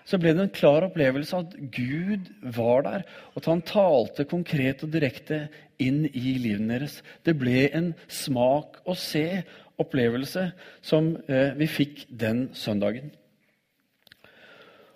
så 0.07 0.19
ble 0.21 0.31
det 0.31 0.45
en 0.45 0.53
klar 0.55 0.85
opplevelse 0.87 1.41
at 1.41 1.57
Gud 1.75 2.29
var 2.55 2.85
der, 2.85 3.03
og 3.33 3.41
at 3.41 3.49
han 3.51 3.63
talte 3.67 4.23
konkret 4.23 4.85
og 4.87 4.93
direkte 4.93 5.41
inn 5.83 6.05
i 6.13 6.37
livet 6.39 6.69
deres. 6.69 6.95
Det 7.27 7.35
ble 7.35 7.65
en 7.75 7.91
smak 8.07 8.79
og 8.85 8.95
se-opplevelse 8.95 10.47
som 10.79 11.11
eh, 11.27 11.51
vi 11.59 11.67
fikk 11.67 12.05
den 12.23 12.45
søndagen. 12.55 13.11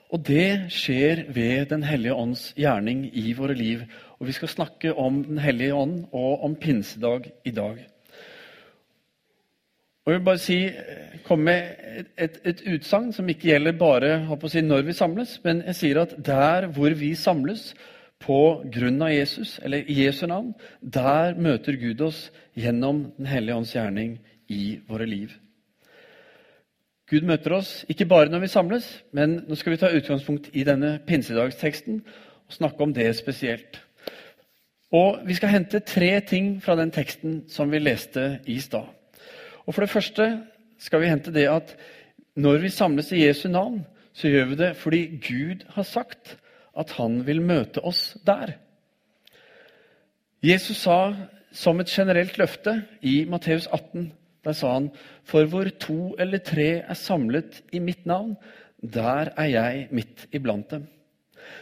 Og 0.09 0.24
det 0.25 0.71
skjer 0.74 1.27
ved 1.36 1.67
Den 1.69 1.83
hellige 1.86 2.15
ånds 2.15 2.53
gjerning 2.57 3.09
i 3.13 3.33
våre 3.38 3.53
liv. 3.53 3.83
Og 4.19 4.27
vi 4.27 4.35
skal 4.35 4.51
snakke 4.51 4.93
om 4.93 5.23
Den 5.23 5.39
hellige 5.39 5.75
ånd 5.75 6.05
og 6.11 6.43
om 6.43 6.55
pinsedag 6.55 7.31
i 7.45 7.51
dag. 7.51 7.79
Og 10.05 10.13
jeg 10.13 10.19
vil 10.19 10.25
bare 10.25 10.41
si, 10.41 10.57
komme 11.23 11.43
med 11.45 12.05
et, 12.17 12.39
et, 12.45 12.61
utsagn 12.73 13.11
som 13.13 13.27
ikke 13.29 13.51
gjelder 13.51 13.75
bare 13.77 14.13
si, 14.49 14.61
når 14.65 14.88
vi 14.88 14.93
samles, 14.97 15.35
men 15.43 15.61
jeg 15.67 15.75
sier 15.75 15.99
at 16.01 16.15
der 16.25 16.65
hvor 16.73 16.95
vi 16.97 17.13
samles 17.15 17.75
på 18.19 18.63
grunn 18.73 19.01
av 19.05 19.13
Jesus, 19.13 19.59
eller 19.63 19.85
i 19.85 19.99
Jesu 20.03 20.25
navn, 20.27 20.55
der 20.81 21.38
møter 21.38 21.77
Gud 21.77 22.01
oss 22.01 22.31
gjennom 22.57 23.11
Den 23.17 23.29
hellige 23.29 23.55
ånds 23.55 23.75
gjerning 23.75 24.17
i 24.49 24.79
våre 24.89 25.05
liv. 25.05 25.35
Gud 27.09 27.23
møter 27.25 27.53
oss 27.59 27.85
ikke 27.89 28.09
bare 28.09 28.29
når 28.29 28.43
vi 28.43 28.51
samles, 28.51 28.89
men 29.13 29.43
nå 29.47 29.55
skal 29.55 29.75
vi 29.75 29.79
ta 29.81 29.93
utgangspunkt 29.93 30.49
i 30.53 30.65
denne 30.65 30.97
pinsedagsteksten 31.07 32.01
og 32.01 32.57
snakke 32.57 32.83
om 32.83 32.93
det 32.93 33.11
spesielt. 33.17 33.79
Og 34.91 35.19
Vi 35.25 35.34
skal 35.38 35.50
hente 35.50 35.79
tre 35.79 36.19
ting 36.22 36.63
fra 36.63 36.75
den 36.75 36.91
teksten 36.91 37.43
som 37.48 37.72
vi 37.72 37.79
leste 37.79 38.39
i 38.46 38.60
stad. 38.60 38.88
Og 39.65 39.74
For 39.74 39.81
det 39.81 39.89
første 39.89 40.43
skal 40.79 41.01
vi 41.01 41.10
hente 41.12 41.34
det 41.34 41.48
at 41.50 41.75
når 42.36 42.58
vi 42.63 42.69
samles 42.69 43.12
i 43.12 43.25
Jesu 43.25 43.50
navn, 43.50 43.86
så 44.13 44.27
gjør 44.27 44.46
vi 44.46 44.55
det 44.55 44.75
fordi 44.75 45.01
Gud 45.22 45.65
har 45.75 45.84
sagt 45.84 46.38
at 46.77 46.91
han 46.98 47.25
vil 47.27 47.41
møte 47.41 47.84
oss 47.86 48.17
der. 48.25 48.55
Jesus 50.43 50.77
sa 50.77 51.13
som 51.51 51.79
et 51.79 51.91
generelt 51.91 52.38
løfte 52.38 52.84
i 53.01 53.25
Matteus 53.25 53.67
18 53.67 54.12
der 54.46 54.55
sa 54.55 54.74
han, 54.74 54.89
for 55.27 55.46
hvor 55.46 55.67
to 55.79 56.15
eller 56.19 56.39
tre 56.39 56.69
er 56.79 56.96
samlet 56.96 57.62
i 57.75 57.79
mitt 57.84 58.05
navn, 58.08 58.38
der 58.79 59.34
er 59.38 59.50
jeg 59.51 59.88
midt 59.91 60.27
iblant 60.31 60.72
dem. 60.72 60.88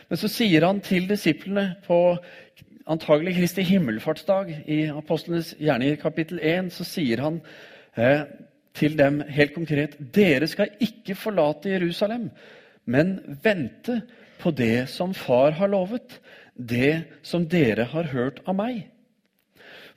Men 0.09 0.19
så 0.19 0.29
sier 0.29 0.65
han 0.65 0.81
til 0.85 1.07
disiplene 1.09 1.71
på 1.87 2.17
antagelig 2.87 3.35
Kristi 3.37 3.63
himmelfartsdag 3.67 4.51
i 4.67 4.79
Apostlenes 4.91 5.53
gjerninger 5.59 5.99
kapittel 6.01 6.39
1, 6.39 6.71
så 6.73 6.85
sier 6.87 7.21
han 7.23 7.41
eh, 7.99 8.23
til 8.77 8.97
dem 8.99 9.21
helt 9.33 9.55
konkret 9.55 9.97
Dere 10.15 10.47
skal 10.49 10.75
ikke 10.83 11.17
forlate 11.17 11.73
Jerusalem, 11.73 12.29
men 12.85 13.17
vente 13.43 14.01
på 14.39 14.53
det 14.55 14.87
som 14.91 15.15
Far 15.17 15.57
har 15.57 15.71
lovet, 15.71 16.19
det 16.55 17.03
som 17.25 17.45
dere 17.49 17.89
har 17.91 18.11
hørt 18.13 18.41
av 18.47 18.57
meg. 18.57 18.85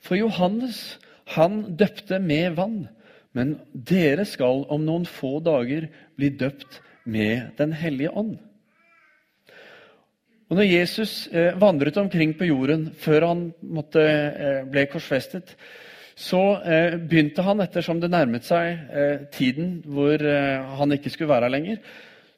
For 0.01 0.17
Johannes 0.17 0.99
han 1.35 1.77
døpte 1.79 2.19
med 2.19 2.57
vann, 2.57 2.79
men 3.31 3.55
dere 3.73 4.25
skal 4.27 4.65
om 4.73 4.83
noen 4.83 5.05
få 5.07 5.39
dager 5.45 5.87
bli 6.19 6.31
døpt 6.35 6.81
med 7.05 7.55
Den 7.57 7.73
hellige 7.73 8.11
ånd. 8.11 8.37
Og 10.51 10.57
når 10.59 10.67
Jesus 10.67 11.29
eh, 11.31 11.53
vandret 11.55 11.95
omkring 11.95 12.33
på 12.35 12.49
jorden 12.49 12.89
før 12.99 13.23
han 13.29 13.43
måtte, 13.63 14.01
eh, 14.03 14.65
ble 14.67 14.83
korsfestet, 14.91 15.53
så 16.19 16.41
eh, 16.67 16.97
begynte 16.99 17.45
han, 17.45 17.63
ettersom 17.63 18.01
det 18.01 18.09
nærmet 18.11 18.43
seg 18.43 19.31
tiden 19.31 19.77
hvor 19.87 20.19
han 20.75 20.91
ikke 20.91 21.13
skulle 21.13 21.31
være 21.31 21.47
her 21.47 21.55
lenger, 21.55 21.79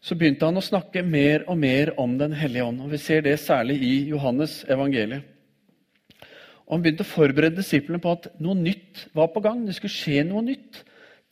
så 0.04 0.16
begynte 0.20 0.46
han 0.46 0.62
å 0.62 0.64
snakke 0.64 1.02
mer 1.02 1.48
og 1.50 1.58
mer 1.58 1.94
om 2.00 2.14
Den 2.20 2.36
hellige 2.38 2.68
ånd. 2.68 2.84
Og 2.86 2.94
Vi 2.94 3.02
ser 3.02 3.26
det 3.26 3.40
særlig 3.42 3.80
i 3.82 3.94
Johannes 4.12 4.62
evangeliet. 4.70 5.26
Og 6.68 6.78
Han 6.78 6.86
begynte 6.86 7.08
å 7.08 7.14
forberede 7.16 7.58
disiplene 7.64 8.04
på 8.04 8.14
at 8.14 8.30
noe 8.38 8.54
nytt 8.56 9.08
var 9.18 9.34
på 9.34 9.42
gang. 9.42 9.66
Det 9.66 9.74
skulle 9.80 9.96
skje 9.96 10.22
noe 10.28 10.46
nytt. 10.46 10.84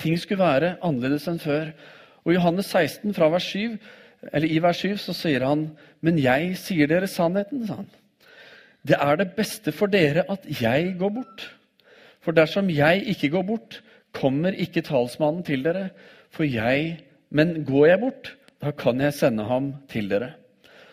Ting 0.02 0.18
skulle 0.18 0.42
være 0.42 0.78
annerledes 0.82 1.30
enn 1.30 1.40
før. 1.40 1.76
Og 2.26 2.34
I 2.34 2.40
Johannes 2.40 2.74
16, 2.74 3.14
fra 3.14 3.30
vers 3.30 3.52
7, 3.54 3.78
eller 4.32 4.48
i 4.48 4.60
vers 4.64 4.82
7 4.82 4.98
så 5.02 5.16
sier 5.18 5.46
han 5.46 5.70
Men 6.02 6.18
jeg 6.22 6.56
sier 6.60 6.90
dere 6.90 7.10
sannheten, 7.10 7.66
sa 7.68 7.82
han. 7.82 7.90
Det 8.88 8.98
er 8.98 9.20
det 9.20 9.34
beste 9.38 9.74
for 9.76 9.92
dere 9.92 10.26
at 10.32 10.46
jeg 10.62 10.96
går 11.00 11.14
bort. 11.20 11.46
For 12.22 12.34
dersom 12.34 12.70
jeg 12.74 13.06
ikke 13.14 13.32
går 13.36 13.46
bort, 13.46 13.82
kommer 14.18 14.56
ikke 14.58 14.84
talsmannen 14.86 15.46
til 15.46 15.64
dere. 15.66 15.90
For 16.34 16.44
jeg, 16.48 17.00
Men 17.32 17.64
går 17.64 17.86
jeg 17.88 18.00
bort, 18.00 18.36
da 18.62 18.72
kan 18.72 19.00
jeg 19.00 19.14
sende 19.14 19.46
ham 19.48 19.74
til 19.88 20.10
dere. 20.10 20.34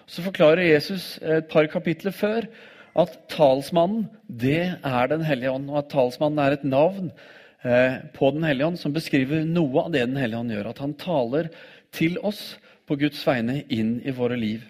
Så 0.06 0.22
forklarer 0.22 0.62
Jesus 0.62 1.18
et 1.18 1.48
par 1.50 1.66
kapitler 1.66 2.14
før 2.14 2.46
at 2.96 3.16
talsmannen 3.28 4.06
det 4.28 4.78
er 4.84 5.06
Den 5.08 5.24
hellige 5.24 5.50
ånd, 5.50 5.68
og 5.70 5.78
at 5.78 5.90
talsmannen 5.90 6.38
er 6.38 6.52
et 6.52 6.64
navn 6.64 7.10
eh, 7.64 7.98
på 8.14 8.30
Den 8.30 8.44
hellige 8.44 8.66
ånd 8.66 8.78
som 8.78 8.94
beskriver 8.94 9.44
noe 9.44 9.84
av 9.84 9.92
det 9.92 10.06
Den 10.06 10.16
hellige 10.16 10.38
ånd 10.38 10.54
gjør. 10.54 10.70
At 10.70 10.78
han 10.78 10.94
taler 10.94 11.50
til 11.92 12.18
oss 12.22 12.56
på 12.86 12.96
Guds 12.96 13.26
vegne 13.26 13.64
inn 13.68 13.98
i 14.04 14.14
våre 14.14 14.36
liv. 14.38 14.62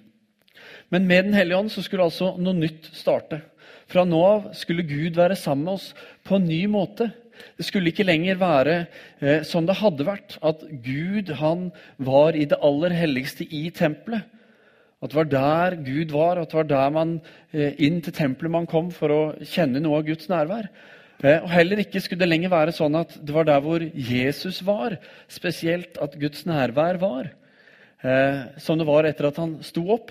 Men 0.90 1.06
med 1.06 1.28
Den 1.28 1.36
hellige 1.36 1.58
ånd 1.58 1.72
så 1.72 1.84
skulle 1.84 2.08
altså 2.08 2.34
noe 2.40 2.56
nytt 2.56 2.90
starte. 2.96 3.42
Fra 3.88 4.04
nå 4.04 4.20
av 4.24 4.50
skulle 4.56 4.86
Gud 4.88 5.16
være 5.16 5.36
sammen 5.36 5.68
med 5.68 5.78
oss 5.78 5.92
på 6.24 6.36
en 6.36 6.48
ny 6.48 6.66
måte. 6.70 7.10
Det 7.56 7.66
skulle 7.68 7.92
ikke 7.92 8.06
lenger 8.06 8.40
være 8.40 8.74
eh, 9.20 9.44
som 9.46 9.66
det 9.66 9.78
hadde 9.78 10.06
vært, 10.08 10.36
at 10.42 10.64
Gud 10.84 11.30
han 11.38 11.70
var 11.96 12.36
i 12.36 12.48
det 12.50 12.58
aller 12.64 12.94
helligste 12.96 13.46
i 13.46 13.68
tempelet. 13.70 14.26
At 14.98 15.12
det 15.12 15.18
var 15.20 15.28
der 15.30 15.76
Gud 15.86 16.10
var, 16.10 16.40
at 16.40 16.50
det 16.50 16.58
var 16.58 16.70
der 16.72 16.94
man 16.94 17.18
eh, 17.52 17.76
inn 17.78 18.00
til 18.02 18.16
tempelet 18.16 18.50
man 18.50 18.66
kom 18.66 18.90
for 18.94 19.14
å 19.14 19.20
kjenne 19.46 19.82
noe 19.84 20.00
av 20.00 20.08
Guds 20.08 20.26
nærvær. 20.30 20.66
Eh, 21.22 21.38
og 21.38 21.50
Heller 21.50 21.82
ikke 21.82 22.02
skulle 22.02 22.24
det 22.24 22.30
lenger 22.30 22.52
være 22.52 22.74
sånn 22.74 22.98
at 22.98 23.14
det 23.22 23.34
var 23.34 23.46
der 23.46 23.62
hvor 23.62 23.82
Jesus 23.82 24.60
var, 24.66 24.98
spesielt 25.30 25.98
at 26.02 26.18
Guds 26.18 26.44
nærvær 26.50 26.98
var, 27.02 27.30
eh, 28.02 28.42
som 28.62 28.78
det 28.78 28.88
var 28.90 29.06
etter 29.06 29.30
at 29.30 29.38
han 29.38 29.60
sto 29.66 29.86
opp. 29.94 30.10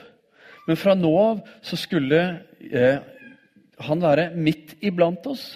Men 0.68 0.80
fra 0.80 0.96
nå 0.98 1.14
av 1.20 1.42
så 1.64 1.80
skulle 1.80 2.22
han 3.88 4.04
være 4.04 4.30
midt 4.36 4.76
iblant 4.84 5.26
oss, 5.30 5.56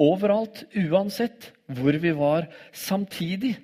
overalt, 0.00 0.64
uansett 0.76 1.50
hvor 1.72 1.96
vi 2.00 2.12
var 2.16 2.48
samtidig. 2.72 3.54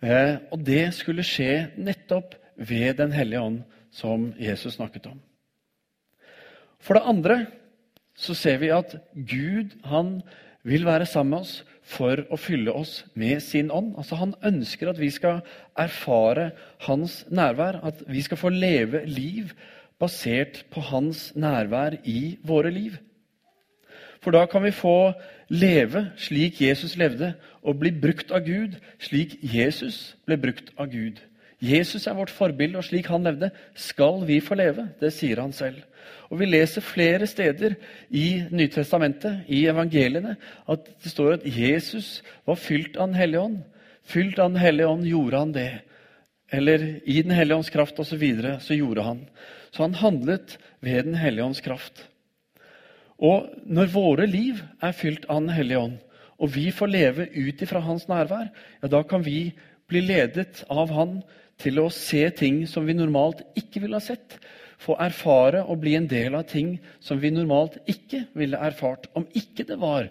Og 0.00 0.60
det 0.64 0.90
skulle 0.96 1.26
skje 1.26 1.70
nettopp 1.76 2.36
ved 2.60 2.98
Den 3.00 3.12
hellige 3.12 3.40
ånd, 3.40 3.62
som 3.90 4.30
Jesus 4.38 4.76
snakket 4.76 5.08
om. 5.10 5.18
For 6.80 6.96
det 6.96 7.08
andre 7.08 7.38
så 8.16 8.36
ser 8.36 8.60
vi 8.60 8.70
at 8.72 8.94
Gud 9.12 9.76
han 9.88 10.20
vil 10.64 10.84
være 10.88 11.08
sammen 11.08 11.34
med 11.34 11.44
oss 11.44 11.54
for 11.90 12.22
å 12.30 12.38
fylle 12.38 12.72
oss 12.76 13.00
med 13.18 13.42
sin 13.42 13.70
ånd. 13.74 13.94
Altså 13.98 14.18
Han 14.20 14.34
ønsker 14.46 14.92
at 14.92 15.00
vi 15.00 15.10
skal 15.10 15.42
erfare 15.78 16.50
hans 16.86 17.24
nærvær, 17.30 17.80
at 17.82 18.04
vi 18.06 18.22
skal 18.22 18.38
få 18.38 18.52
leve 18.54 19.02
liv 19.06 19.54
basert 20.00 20.64
på 20.70 20.80
hans 20.80 21.30
nærvær 21.36 21.98
i 22.04 22.38
våre 22.46 22.70
liv. 22.70 22.98
For 24.20 24.36
da 24.36 24.44
kan 24.46 24.62
vi 24.64 24.70
få 24.76 25.12
leve 25.48 26.10
slik 26.20 26.60
Jesus 26.60 26.96
levde, 26.96 27.34
og 27.62 27.80
bli 27.80 27.92
brukt 27.92 28.30
av 28.32 28.44
Gud 28.46 28.76
slik 29.00 29.38
Jesus 29.42 30.14
ble 30.28 30.38
brukt 30.40 30.70
av 30.78 30.92
Gud. 30.92 31.20
Jesus 31.60 32.06
er 32.08 32.16
vårt 32.16 32.32
forbilde, 32.32 32.80
og 32.80 32.86
slik 32.86 33.10
han 33.12 33.26
levde, 33.26 33.50
skal 33.76 34.22
vi 34.28 34.38
få 34.40 34.56
leve. 34.56 34.86
Det 35.00 35.12
sier 35.12 35.42
han 35.42 35.52
selv. 35.52 35.82
Og 36.30 36.38
Vi 36.40 36.46
leser 36.46 36.80
flere 36.80 37.26
steder 37.26 37.74
i 38.08 38.42
Nytestamentet, 38.50 39.44
i 39.48 39.66
evangeliene, 39.68 40.36
at 40.68 40.88
det 41.02 41.12
står 41.12 41.32
at 41.36 41.46
Jesus 41.46 42.22
var 42.46 42.56
fylt 42.56 42.96
av 42.96 43.10
Den 43.10 43.18
hellige 43.18 43.40
ånd. 43.40 43.58
Fylt 44.02 44.38
av 44.38 44.52
Den 44.52 44.60
hellige 44.60 44.88
ånd 44.88 45.04
gjorde 45.04 45.38
han 45.38 45.52
det. 45.52 45.70
Eller 46.50 47.00
i 47.04 47.22
Den 47.22 47.34
hellige 47.36 47.56
ånds 47.56 47.70
kraft 47.70 47.98
osv. 47.98 48.14
Så, 48.14 48.16
videre, 48.16 48.60
så 48.60 48.74
gjorde 48.74 49.02
han. 49.02 49.26
Så 49.70 49.82
han 49.82 49.94
handlet 49.94 50.58
ved 50.80 51.04
Den 51.04 51.14
hellige 51.14 51.44
ånds 51.44 51.60
kraft. 51.60 52.06
Og 53.18 53.50
når 53.66 53.92
våre 53.92 54.26
liv 54.26 54.62
er 54.80 54.96
fylt 54.96 55.26
av 55.28 55.42
Den 55.42 55.52
hellige 55.52 55.78
ånd, 55.78 55.98
og 56.40 56.54
vi 56.54 56.70
får 56.72 56.88
leve 56.88 57.26
ut 57.34 57.62
ifra 57.62 57.82
hans 57.84 58.06
nærvær, 58.08 58.48
ja, 58.80 58.88
da 58.88 59.02
kan 59.04 59.20
vi 59.20 59.52
bli 59.90 60.00
ledet 60.00 60.62
av 60.70 60.88
han 60.94 61.18
til 61.60 61.80
å 61.82 61.90
se 61.92 62.22
ting 62.36 62.64
som 62.68 62.86
vi 62.88 62.96
normalt 62.96 63.42
ikke 63.58 63.84
ville 63.84 63.98
ha 63.98 64.04
sett. 64.04 64.38
Få 64.80 64.96
erfare 65.02 65.62
og 65.68 65.82
bli 65.82 65.94
en 65.98 66.08
del 66.08 66.36
av 66.38 66.46
ting 66.48 66.78
som 67.04 67.20
vi 67.20 67.32
normalt 67.34 67.76
ikke 67.90 68.24
ville 68.38 68.60
erfart 68.60 69.10
om 69.18 69.26
ikke 69.36 69.66
det 69.68 69.76
var 69.80 70.08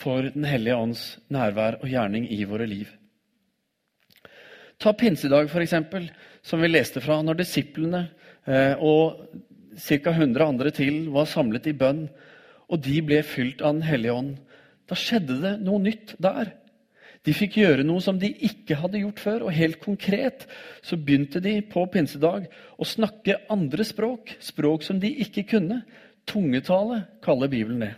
for 0.00 0.30
Den 0.32 0.46
hellige 0.48 0.78
ånds 0.80 1.02
nærvær 1.28 1.82
og 1.82 1.90
gjerning 1.92 2.24
i 2.32 2.38
våre 2.48 2.64
liv. 2.64 2.88
Ta 4.80 4.94
pinsedag, 4.96 5.50
f.eks., 5.52 5.74
som 6.40 6.62
vi 6.62 6.70
leste 6.70 7.02
fra, 7.04 7.18
når 7.20 7.42
disiplene 7.42 8.06
eh, 8.48 8.80
og 8.80 9.26
ca. 9.76 10.14
100 10.14 10.46
andre 10.46 10.72
til 10.72 11.10
var 11.12 11.28
samlet 11.28 11.68
i 11.68 11.76
bønn, 11.76 12.06
og 12.70 12.80
de 12.80 13.02
ble 13.04 13.20
fylt 13.26 13.60
av 13.60 13.76
Den 13.76 13.84
hellige 13.84 14.16
ånd. 14.16 14.32
Da 14.88 14.96
skjedde 14.96 15.36
det 15.42 15.52
noe 15.66 15.82
nytt 15.84 16.14
der. 16.22 16.54
De 17.28 17.34
fikk 17.36 17.58
gjøre 17.60 17.84
noe 17.84 18.00
som 18.00 18.16
de 18.20 18.30
ikke 18.46 18.78
hadde 18.80 19.02
gjort 19.02 19.20
før. 19.20 19.46
Og 19.46 19.56
helt 19.56 19.80
konkret 19.82 20.46
så 20.86 20.96
begynte 20.96 21.42
de 21.44 21.58
på 21.68 21.84
pinsedag 21.92 22.46
å 22.80 22.88
snakke 22.88 23.42
andre 23.52 23.84
språk. 23.86 24.36
Språk 24.40 24.86
som 24.86 25.00
de 25.02 25.12
ikke 25.24 25.44
kunne. 25.52 25.82
Tungetale 26.28 27.04
kaller 27.24 27.52
Bibelen 27.52 27.84
det. 27.84 27.94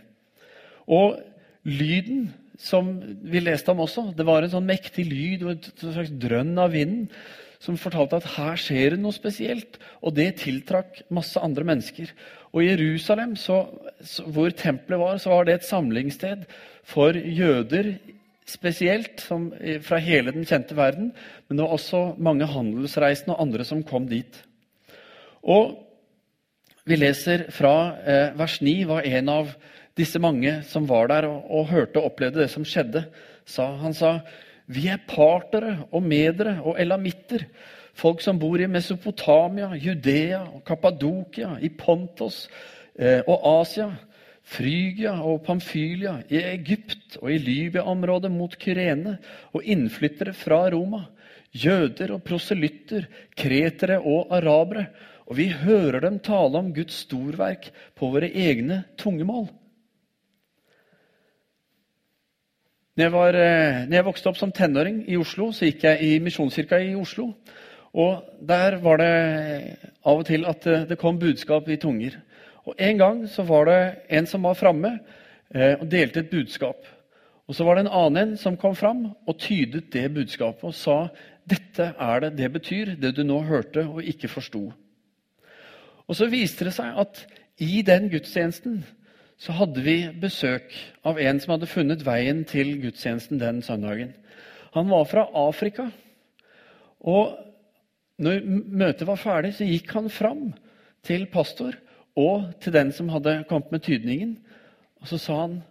Og 0.91 1.21
lyden 1.63 2.27
som 2.59 2.91
vi 3.23 3.41
leste 3.41 3.71
om 3.71 3.81
også, 3.83 4.11
det 4.15 4.25
var 4.27 4.43
en 4.43 4.51
sånn 4.51 4.67
mektig 4.67 5.07
lyd 5.09 5.47
og 5.47 5.55
et 5.55 5.71
slags 5.81 6.11
drønn 6.21 6.53
av 6.59 6.75
vinden 6.75 7.07
som 7.63 7.79
fortalte 7.79 8.19
at 8.19 8.27
her 8.35 8.59
skjer 8.59 8.93
det 8.93 8.99
noe 8.99 9.15
spesielt. 9.15 9.79
Og 10.03 10.17
det 10.17 10.33
tiltrakk 10.41 11.05
masse 11.15 11.39
andre 11.39 11.63
mennesker. 11.67 12.11
Og 12.51 12.59
i 12.61 12.67
Jerusalem, 12.73 13.37
så, 13.39 13.63
så, 14.03 14.25
hvor 14.27 14.51
tempelet 14.51 14.99
var, 14.99 15.21
så 15.21 15.31
var 15.31 15.47
det 15.47 15.55
et 15.57 15.69
samlingssted 15.69 16.43
for 16.91 17.15
jøder 17.15 17.95
spesielt, 18.49 19.21
som, 19.23 19.51
fra 19.85 19.99
hele 20.03 20.33
den 20.35 20.47
kjente 20.47 20.75
verden. 20.77 21.11
Men 21.47 21.57
det 21.57 21.65
var 21.65 21.75
også 21.77 22.03
mange 22.17 22.47
handelsreisende 22.49 23.35
og 23.35 23.45
andre 23.47 23.65
som 23.67 23.83
kom 23.87 24.07
dit. 24.09 24.39
Og 25.43 25.75
vi 26.87 26.97
leser 26.99 27.45
fra 27.55 27.75
eh, 28.03 28.33
vers 28.35 28.57
9 28.61 28.73
var 28.89 29.05
en 29.07 29.29
av 29.31 29.53
disse 29.95 30.19
mange 30.19 30.57
som 30.67 30.87
var 30.89 31.07
der 31.11 31.29
og, 31.29 31.45
og 31.47 31.69
hørte 31.71 32.01
og 32.01 32.11
opplevde 32.11 32.41
det 32.43 32.49
som 32.51 32.65
skjedde. 32.67 33.05
Sa, 33.47 33.69
han 33.79 33.95
sa 33.95 34.17
vi 34.71 34.87
er 34.91 35.01
partere 35.07 35.77
og 35.91 36.03
medere 36.03 36.57
og 36.63 36.79
elamitter. 36.79 37.45
Folk 37.93 38.23
som 38.23 38.39
bor 38.39 38.57
i 38.59 38.67
Mesopotamia, 38.67 39.73
Judea 39.77 40.41
og 40.47 40.63
Kappadokia, 40.65 41.57
i 41.61 41.69
Pontos 41.69 42.47
eh, 42.95 43.21
og 43.27 43.61
Asia, 43.61 43.91
Frygia 44.43 45.15
og 45.23 45.45
Pamfylia, 45.45 46.17
i 46.27 46.41
Egypt 46.51 47.17
og 47.21 47.31
i 47.31 47.39
Libya-området 47.39 48.31
mot 48.31 48.53
Kyrene, 48.59 49.17
og 49.55 49.63
innflyttere 49.63 50.35
fra 50.35 50.65
Roma, 50.73 51.05
jøder 51.53 52.15
og 52.17 52.23
proselytter, 52.27 53.07
kretere 53.37 54.01
og 54.01 54.33
arabere. 54.35 54.87
Og 55.23 55.37
vi 55.39 55.47
hører 55.55 56.03
dem 56.03 56.19
tale 56.19 56.59
om 56.59 56.73
Guds 56.75 57.05
storverk 57.05 57.69
på 57.95 58.09
våre 58.11 58.27
egne 58.27 58.83
tungemål. 58.99 59.47
Når 62.93 63.07
jeg, 63.07 63.13
var, 63.13 63.35
eh, 63.39 63.77
når 63.87 63.95
jeg, 63.95 64.05
vokste 64.05 64.29
opp 64.29 64.37
som 64.37 64.51
tenåring 64.53 64.99
i 65.09 65.15
Oslo, 65.17 65.47
så 65.49 65.65
gikk 65.65 65.87
jeg 65.87 66.03
i 66.05 66.19
Misjonskirka 66.21 66.77
i 66.77 66.91
Oslo. 66.93 67.31
Og 67.93 68.27
Der 68.45 68.77
var 68.83 68.99
det 69.01 69.13
av 70.05 70.19
og 70.19 70.27
til 70.27 70.45
at 70.45 70.67
eh, 70.67 70.85
det 70.91 70.99
kom 71.01 71.17
budskap 71.17 71.69
i 71.69 71.79
tunger. 71.81 72.19
Og 72.65 72.75
En 72.79 72.97
gang 72.97 73.23
så 73.27 73.43
var 73.43 73.65
det 73.65 73.79
en 74.09 74.27
som 74.29 74.43
var 74.43 74.55
framme 74.59 74.97
eh, 75.53 75.75
og 75.79 75.87
delte 75.91 76.23
et 76.23 76.31
budskap. 76.31 76.85
Og 77.47 77.55
Så 77.55 77.65
var 77.67 77.75
det 77.75 77.85
en 77.85 77.93
annen 77.93 78.29
en 78.29 78.37
som 78.37 78.57
kom 78.57 78.75
fram 78.75 79.05
og 79.27 79.37
tydet 79.39 79.91
det 79.91 80.07
budskapet 80.13 80.63
og 80.63 80.75
sa 80.75 80.97
dette 81.43 81.89
er 81.99 82.19
det 82.23 82.37
det 82.37 82.51
betyr, 82.53 82.95
det 82.95 83.15
du 83.17 83.23
nå 83.23 83.41
hørte 83.43 83.83
og 83.83 84.03
ikke 84.03 84.31
forsto. 84.31 84.71
Og 86.07 86.15
Så 86.15 86.29
viste 86.31 86.65
det 86.65 86.73
seg 86.73 86.95
at 86.99 87.25
i 87.59 87.81
den 87.85 88.09
gudstjenesten 88.09 88.83
så 89.37 89.51
hadde 89.51 89.81
vi 89.83 89.97
besøk 90.21 90.71
av 91.03 91.19
en 91.19 91.39
som 91.39 91.55
hadde 91.55 91.67
funnet 91.67 92.05
veien 92.05 92.43
til 92.47 92.77
gudstjenesten 92.79 93.41
den 93.41 93.61
søndagen. 93.61 94.13
Han 94.73 94.87
var 94.89 95.03
fra 95.09 95.27
Afrika. 95.35 95.89
Og 97.03 97.35
når 98.23 98.39
møtet 98.45 99.07
var 99.07 99.19
ferdig, 99.19 99.53
så 99.57 99.67
gikk 99.67 99.91
han 99.97 100.07
fram 100.09 100.53
til 101.03 101.25
pastor 101.27 101.75
og 102.15 102.51
til 102.61 102.73
den 102.73 102.91
som 102.93 103.09
hadde 103.09 103.43
kommet 103.49 103.71
med 103.71 103.83
tydningen. 103.85 104.37
Og 105.01 105.07
så 105.07 105.17
sa 105.17 105.39
han 105.41 105.61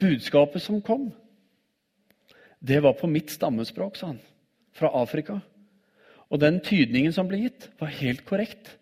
budskapet 0.00 0.62
som 0.62 0.82
kom, 0.82 1.12
det 2.60 2.80
var 2.82 2.96
på 2.98 3.06
mitt 3.06 3.30
stammespråk, 3.30 3.96
sa 3.96 4.12
han. 4.12 4.20
Fra 4.74 4.90
Afrika. 4.94 5.38
Og 6.28 6.40
den 6.40 6.60
tydningen 6.60 7.12
som 7.14 7.28
ble 7.28 7.44
gitt, 7.44 7.68
var 7.78 7.94
helt 8.00 8.24
korrekt. 8.26 8.74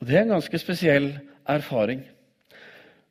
Og 0.00 0.06
Det 0.06 0.16
er 0.16 0.22
en 0.22 0.36
ganske 0.36 0.58
spesiell 0.58 1.18
erfaring. 1.46 2.02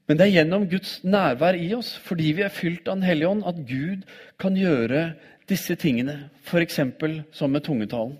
Men 0.08 0.17
det 0.17 0.25
er 0.25 0.36
gjennom 0.38 0.69
Guds 0.71 1.03
nærvær 1.03 1.58
i 1.60 1.73
oss, 1.75 1.97
fordi 1.99 2.32
vi 2.32 2.41
er 2.41 2.53
fylt 2.53 2.88
av 2.88 2.95
Den 2.95 3.03
hellige 3.03 3.27
ånd, 3.27 3.43
at 3.45 3.56
Gud 3.67 4.06
kan 4.39 4.56
gjøre 4.56 5.13
disse 5.49 5.75
tingene, 5.75 6.30
f.eks. 6.43 6.80
som 7.32 7.51
med 7.51 7.63
tungetalen. 7.63 8.17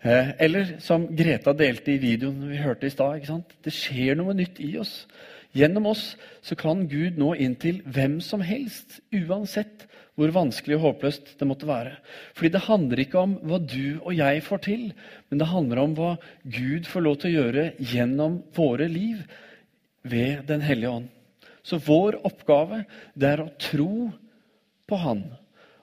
Eh, 0.00 0.30
eller 0.38 0.76
som 0.80 1.08
Greta 1.16 1.52
delte 1.58 1.96
i 1.96 1.98
videoen 2.02 2.44
vi 2.52 2.60
hørte 2.62 2.86
i 2.86 2.94
stad. 2.94 3.24
Det 3.64 3.74
skjer 3.74 4.18
noe 4.18 4.36
nytt 4.36 4.60
i 4.62 4.76
oss. 4.78 5.02
Gjennom 5.56 5.88
oss 5.90 6.12
så 6.44 6.54
kan 6.58 6.84
Gud 6.90 7.18
nå 7.18 7.32
inn 7.40 7.56
til 7.58 7.80
hvem 7.88 8.18
som 8.22 8.44
helst, 8.44 9.00
uansett 9.10 9.88
hvor 10.18 10.32
vanskelig 10.34 10.76
og 10.76 10.84
håpløst 10.84 11.34
det 11.38 11.46
måtte 11.46 11.66
være. 11.68 11.96
Fordi 12.34 12.50
det 12.54 12.64
handler 12.66 13.02
ikke 13.02 13.20
om 13.22 13.36
hva 13.46 13.58
du 13.62 13.98
og 14.02 14.14
jeg 14.18 14.42
får 14.46 14.62
til, 14.66 14.88
men 15.30 15.40
det 15.40 15.50
handler 15.50 15.82
om 15.82 15.94
hva 15.98 16.14
Gud 16.42 16.88
får 16.90 17.04
lov 17.06 17.18
til 17.18 17.30
å 17.30 17.42
gjøre 17.42 17.66
gjennom 17.78 18.40
våre 18.54 18.88
liv 18.90 19.22
ved 20.02 20.46
Den 20.48 20.62
hellige 20.62 20.90
ånd. 20.90 21.08
Så 21.62 21.78
vår 21.84 22.20
oppgave 22.26 22.84
det 23.14 23.30
er 23.34 23.44
å 23.44 23.52
tro 23.60 24.08
på 24.88 24.98
Han. 25.04 25.22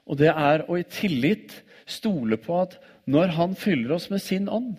Og 0.06 0.20
det 0.20 0.32
er 0.32 0.66
å 0.68 0.78
i 0.80 0.88
tillit 0.88 1.54
stole 1.88 2.38
på 2.42 2.60
at 2.64 2.76
når 3.06 3.34
Han 3.38 3.56
fyller 3.58 3.96
oss 3.96 4.10
med 4.10 4.22
sin 4.24 4.50
ånd 4.50 4.76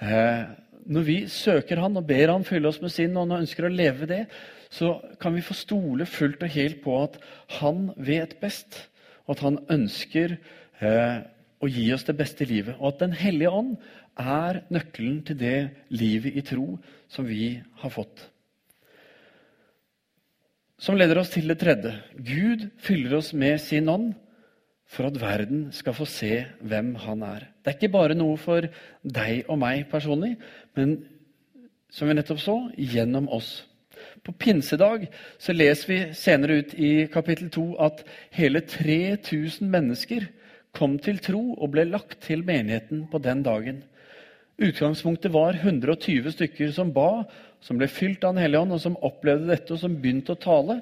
eh, 0.00 0.44
Når 0.86 1.06
vi 1.06 1.16
søker 1.30 1.82
Han 1.82 1.98
og 1.98 2.06
ber 2.06 2.30
Han 2.30 2.46
fylle 2.46 2.70
oss 2.70 2.80
med 2.82 2.94
sin 2.94 3.16
ånd 3.18 3.34
og 3.34 3.42
ønsker 3.42 3.66
å 3.66 3.72
leve 3.72 4.08
det, 4.10 4.24
så 4.72 4.94
kan 5.20 5.34
vi 5.36 5.44
få 5.44 5.54
stole 5.58 6.06
fullt 6.08 6.42
og 6.46 6.54
helt 6.54 6.80
på 6.84 6.94
at 7.02 7.18
han 7.60 7.90
vet 8.00 8.38
best, 8.40 8.78
og 9.26 9.34
at 9.34 9.42
han 9.44 9.58
ønsker 9.74 10.38
eh, 10.80 11.18
å 11.60 11.68
gi 11.68 11.84
oss 11.92 12.06
det 12.08 12.16
beste 12.16 12.46
livet. 12.48 12.78
Og 12.80 12.94
at 12.94 13.02
Den 13.02 13.12
hellige 13.12 13.52
ånd 13.52 13.74
er 14.16 14.62
nøkkelen 14.72 15.20
til 15.28 15.38
det 15.38 15.58
livet 15.92 16.40
i 16.40 16.44
tro 16.46 16.78
som 17.12 17.28
vi 17.28 17.58
har 17.82 17.92
fått. 17.92 18.30
Som 20.80 20.96
leder 20.96 21.20
oss 21.20 21.30
til 21.36 21.52
det 21.52 21.60
tredje. 21.60 21.92
Gud 22.16 22.70
fyller 22.82 23.20
oss 23.20 23.34
med 23.36 23.60
sin 23.62 23.92
ånd 23.92 24.14
for 24.92 25.08
at 25.08 25.18
verden 25.20 25.66
skal 25.72 25.96
få 25.96 26.06
se 26.08 26.42
hvem 26.60 26.94
han 27.00 27.24
er. 27.24 27.48
Det 27.62 27.72
er 27.72 27.78
ikke 27.78 27.94
bare 27.94 28.16
noe 28.18 28.36
for 28.40 28.66
deg 29.02 29.48
og 29.48 29.58
meg 29.62 29.86
personlig, 29.90 30.34
men 30.76 30.98
som 31.92 32.08
vi 32.08 32.16
nettopp 32.16 32.40
så, 32.40 32.56
gjennom 32.76 33.28
oss. 33.32 33.62
På 34.24 34.34
pinsedag 34.36 35.06
så 35.40 35.54
leser 35.54 35.88
vi 35.90 35.98
senere 36.16 36.60
ut 36.60 36.74
i 36.74 36.92
kapittel 37.12 37.50
2 37.52 37.64
at 37.84 38.02
hele 38.36 38.62
3000 38.64 39.68
mennesker 39.70 40.28
kom 40.76 40.96
til 41.02 41.20
tro 41.22 41.42
og 41.52 41.72
ble 41.74 41.84
lagt 41.88 42.20
til 42.26 42.44
menigheten 42.48 43.06
på 43.12 43.20
den 43.22 43.42
dagen. 43.44 43.82
Utgangspunktet 44.62 45.32
var 45.32 45.56
120 45.56 46.32
stykker 46.36 46.72
som 46.74 46.92
ba, 46.94 47.24
som 47.64 47.78
ble 47.80 47.88
fylt 47.88 48.24
av 48.24 48.34
Den 48.34 48.44
hellige 48.44 48.64
ånd, 48.64 48.76
og 48.76 48.80
som 48.80 49.00
opplevde 49.00 49.48
dette, 49.48 49.72
og 49.72 49.80
som 49.80 49.96
begynte 49.96 50.36
å 50.36 50.40
tale. 50.40 50.80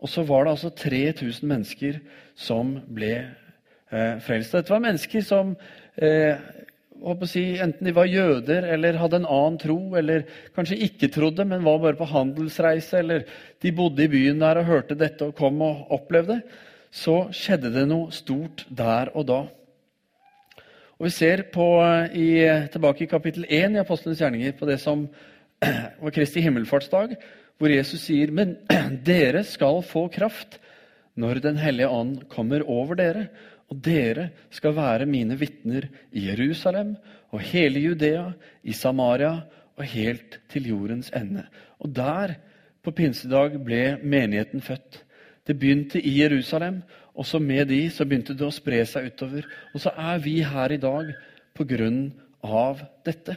Og 0.00 0.10
så 0.12 0.22
var 0.28 0.44
det 0.44 0.54
altså 0.56 0.70
3000 0.70 1.48
mennesker 1.48 2.00
som 2.36 2.76
ble 2.92 3.12
eh, 3.90 4.18
frelst. 4.24 4.54
Dette 4.56 4.72
var 4.72 4.84
mennesker 4.84 5.24
som 5.26 5.54
eh, 5.96 6.38
si, 7.28 7.44
enten 7.60 7.86
de 7.86 7.94
var 7.96 8.08
jøder 8.08 8.66
eller 8.74 8.98
hadde 9.00 9.20
en 9.20 9.28
annen 9.28 9.58
tro, 9.60 9.78
eller 9.98 10.24
kanskje 10.56 10.80
ikke 10.88 11.10
trodde, 11.12 11.44
men 11.44 11.64
var 11.64 11.82
bare 11.82 11.98
på 11.98 12.08
handelsreise, 12.10 12.98
eller 12.98 13.26
de 13.62 13.72
bodde 13.72 14.04
i 14.04 14.10
byen 14.12 14.40
der 14.40 14.62
og 14.62 14.70
hørte 14.70 14.98
dette 14.98 15.28
og 15.28 15.36
kom 15.36 15.60
og 15.62 15.92
opplevde, 15.92 16.40
så 16.90 17.26
skjedde 17.34 17.74
det 17.74 17.86
noe 17.90 18.12
stort 18.14 18.64
der 18.72 19.12
og 19.14 19.26
da. 19.28 19.40
Og 20.96 21.04
Vi 21.04 21.10
ser 21.12 21.42
på, 21.52 21.66
i, 22.16 22.28
tilbake 22.72 23.04
i 23.04 23.10
kapittel 23.10 23.44
1 23.48 23.74
i 23.76 23.82
Apostlenes 23.82 24.20
gjerninger 24.22 24.54
på 24.56 24.68
det 24.68 24.78
som 24.80 25.04
var 26.02 26.14
Kristi 26.14 26.40
himmelfartsdag, 26.40 27.18
hvor 27.58 27.72
Jesus 27.72 28.06
sier 28.06 28.32
Men 28.32 28.56
dere 29.04 29.44
skal 29.44 29.82
få 29.84 30.06
kraft 30.12 30.58
når 31.16 31.40
Den 31.40 31.56
hellige 31.56 31.88
ånd 31.88 32.26
kommer 32.28 32.64
over 32.68 32.96
dere, 32.96 33.28
og 33.70 33.78
dere 33.82 34.28
skal 34.54 34.76
være 34.76 35.08
mine 35.10 35.36
vitner 35.38 35.88
i 36.12 36.28
Jerusalem 36.28 36.94
og 37.34 37.42
hele 37.42 37.82
Judea, 37.82 38.28
i 38.62 38.72
Samaria 38.72 39.40
og 39.76 39.84
helt 39.90 40.38
til 40.52 40.68
jordens 40.70 41.10
ende. 41.14 41.46
Og 41.82 41.90
der, 41.96 42.36
på 42.82 42.94
pinsedag, 42.94 43.58
ble 43.64 43.98
menigheten 44.02 44.62
født. 44.62 45.02
Det 45.46 45.58
begynte 45.58 46.00
i 46.00 46.14
Jerusalem, 46.20 46.80
og 47.14 47.26
så 47.26 47.38
med 47.38 47.66
de 47.70 47.90
så 47.90 48.04
begynte 48.04 48.36
det 48.36 48.46
å 48.46 48.54
spre 48.54 48.82
seg 48.86 49.10
utover. 49.10 49.46
Og 49.74 49.82
så 49.82 49.92
er 49.96 50.22
vi 50.22 50.38
her 50.44 50.72
i 50.72 50.80
dag 50.80 51.12
på 51.56 51.66
grunn 51.66 52.08
av 52.44 52.82
dette. 53.06 53.36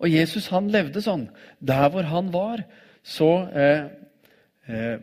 Og 0.00 0.08
Jesus 0.08 0.48
han 0.50 0.70
levde 0.72 1.02
sånn. 1.04 1.28
Der 1.60 1.88
hvor 1.92 2.06
han 2.08 2.30
var, 2.32 2.62
så 3.02 3.30
eh, 3.52 3.90
eh, 4.66 5.02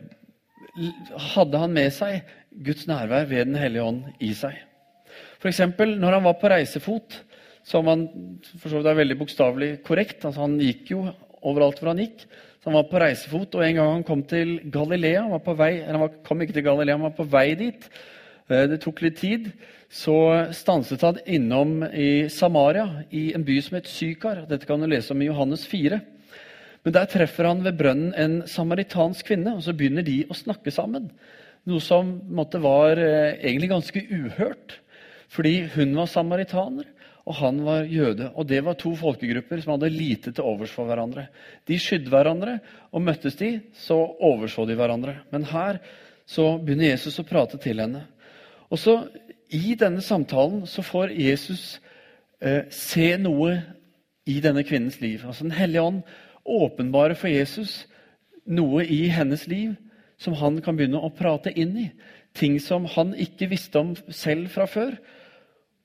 hadde 1.34 1.62
han 1.62 1.74
med 1.74 1.92
seg 1.94 2.22
Guds 2.64 2.88
nærvær 2.88 3.28
ved 3.30 3.46
Den 3.46 3.58
hellige 3.58 3.84
ånd 3.86 4.02
i 4.20 4.32
seg. 4.34 4.56
F.eks. 5.38 5.60
når 5.78 6.18
han 6.18 6.26
var 6.26 6.36
på 6.40 6.50
reisefot, 6.50 7.20
som 7.68 7.86
han 7.86 8.04
for 8.58 8.70
så 8.70 8.80
vidt 8.80 8.90
er 8.90 8.98
veldig 8.98 9.16
bokstavelig 9.20 9.70
korrekt 9.86 10.24
altså 10.24 10.46
Han 10.46 10.56
gikk 10.62 10.92
jo 10.94 11.02
overalt 11.46 11.78
hvor 11.78 11.92
han 11.92 12.02
gikk. 12.02 12.24
Så 12.58 12.70
han 12.70 12.78
var 12.78 12.88
på 12.90 13.00
reisefot, 13.02 13.54
og 13.54 13.64
en 13.64 13.76
gang 13.78 13.90
han 13.92 14.06
kom 14.06 14.22
til 14.26 14.56
Galilea 14.72 15.22
Han 15.22 15.34
var 15.36 15.44
på 15.46 15.54
vei, 15.58 15.72
eller 15.82 16.00
han 16.02 16.22
kom 16.26 16.42
ikke 16.42 16.56
til 16.56 16.66
Galilea, 16.66 16.96
han 16.96 17.06
var 17.06 17.18
på 17.18 17.28
vei 17.30 17.48
dit. 17.58 17.88
Eh, 18.48 18.64
det 18.72 18.80
tok 18.82 19.02
litt 19.04 19.20
tid. 19.20 19.50
Så 19.88 20.16
stanset 20.52 21.04
han 21.06 21.20
innom 21.24 21.80
i 21.86 22.28
Samaria, 22.28 23.04
i 23.14 23.30
en 23.36 23.46
by 23.46 23.60
som 23.64 23.78
het 23.78 23.88
Sykar. 23.88 24.42
Dette 24.50 24.66
kan 24.68 24.80
du 24.82 24.88
lese 24.90 25.14
om 25.14 25.22
i 25.22 25.30
Johannes 25.30 25.64
4. 25.70 26.00
Men 26.84 26.94
der 26.94 27.08
treffer 27.10 27.48
han 27.48 27.62
ved 27.64 27.78
brønnen 27.78 28.14
en 28.16 28.40
samaritansk 28.48 29.30
kvinne, 29.30 29.56
og 29.56 29.64
så 29.64 29.74
begynner 29.76 30.04
de 30.06 30.22
å 30.28 30.36
snakke 30.36 30.72
sammen. 30.74 31.10
Noe 31.68 31.84
som 31.84 32.14
måtte, 32.32 32.60
var 32.64 32.96
eh, 32.96 33.38
egentlig 33.42 33.72
ganske 33.72 34.04
uhørt, 34.08 34.78
fordi 35.28 35.60
hun 35.74 35.96
var 35.98 36.08
samaritaner 36.08 36.88
og 37.28 37.36
han 37.42 37.60
var 37.60 37.84
jøde. 37.84 38.30
Og 38.40 38.46
det 38.48 38.62
var 38.64 38.78
to 38.80 38.94
folkegrupper 38.96 39.60
som 39.60 39.74
hadde 39.74 39.92
lite 39.92 40.32
til 40.32 40.46
overs 40.48 40.72
for 40.72 40.88
hverandre. 40.88 41.26
De 41.68 41.76
skydde 41.80 42.08
hverandre, 42.12 42.56
og 42.88 43.04
møttes 43.04 43.36
de, 43.36 43.58
så 43.76 43.98
overså 44.24 44.64
de 44.68 44.76
hverandre. 44.78 45.18
Men 45.34 45.44
her 45.50 45.82
så 46.28 46.54
begynner 46.56 46.94
Jesus 46.94 47.20
å 47.20 47.26
prate 47.28 47.60
til 47.60 47.82
henne. 47.84 48.06
Og 48.72 48.80
så 48.80 48.96
I 49.52 49.76
denne 49.80 50.00
samtalen 50.04 50.64
så 50.68 50.84
får 50.84 51.12
Jesus 51.16 51.78
eh, 52.40 52.64
se 52.72 53.14
noe 53.20 53.54
i 54.28 54.40
denne 54.44 54.64
kvinnens 54.64 54.98
liv. 55.00 55.24
Altså 55.24 55.44
Den 55.46 55.56
hellige 55.56 55.84
ånd 55.84 56.02
åpenbarer 56.48 57.16
for 57.16 57.32
Jesus 57.32 57.82
noe 58.48 58.84
i 58.84 59.06
hennes 59.12 59.44
liv 59.48 59.76
som 60.18 60.34
han 60.40 60.58
kan 60.62 60.76
begynne 60.78 61.00
å 61.00 61.12
prate 61.14 61.52
inn 61.54 61.76
i. 61.78 61.86
Ting 62.34 62.58
som 62.62 62.86
han 62.96 63.14
ikke 63.14 63.48
visste 63.52 63.78
om 63.80 63.94
selv 64.10 64.50
fra 64.52 64.66
før. 64.66 64.96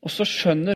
Og 0.04 0.12
så 0.12 0.26
skjønner 0.28 0.72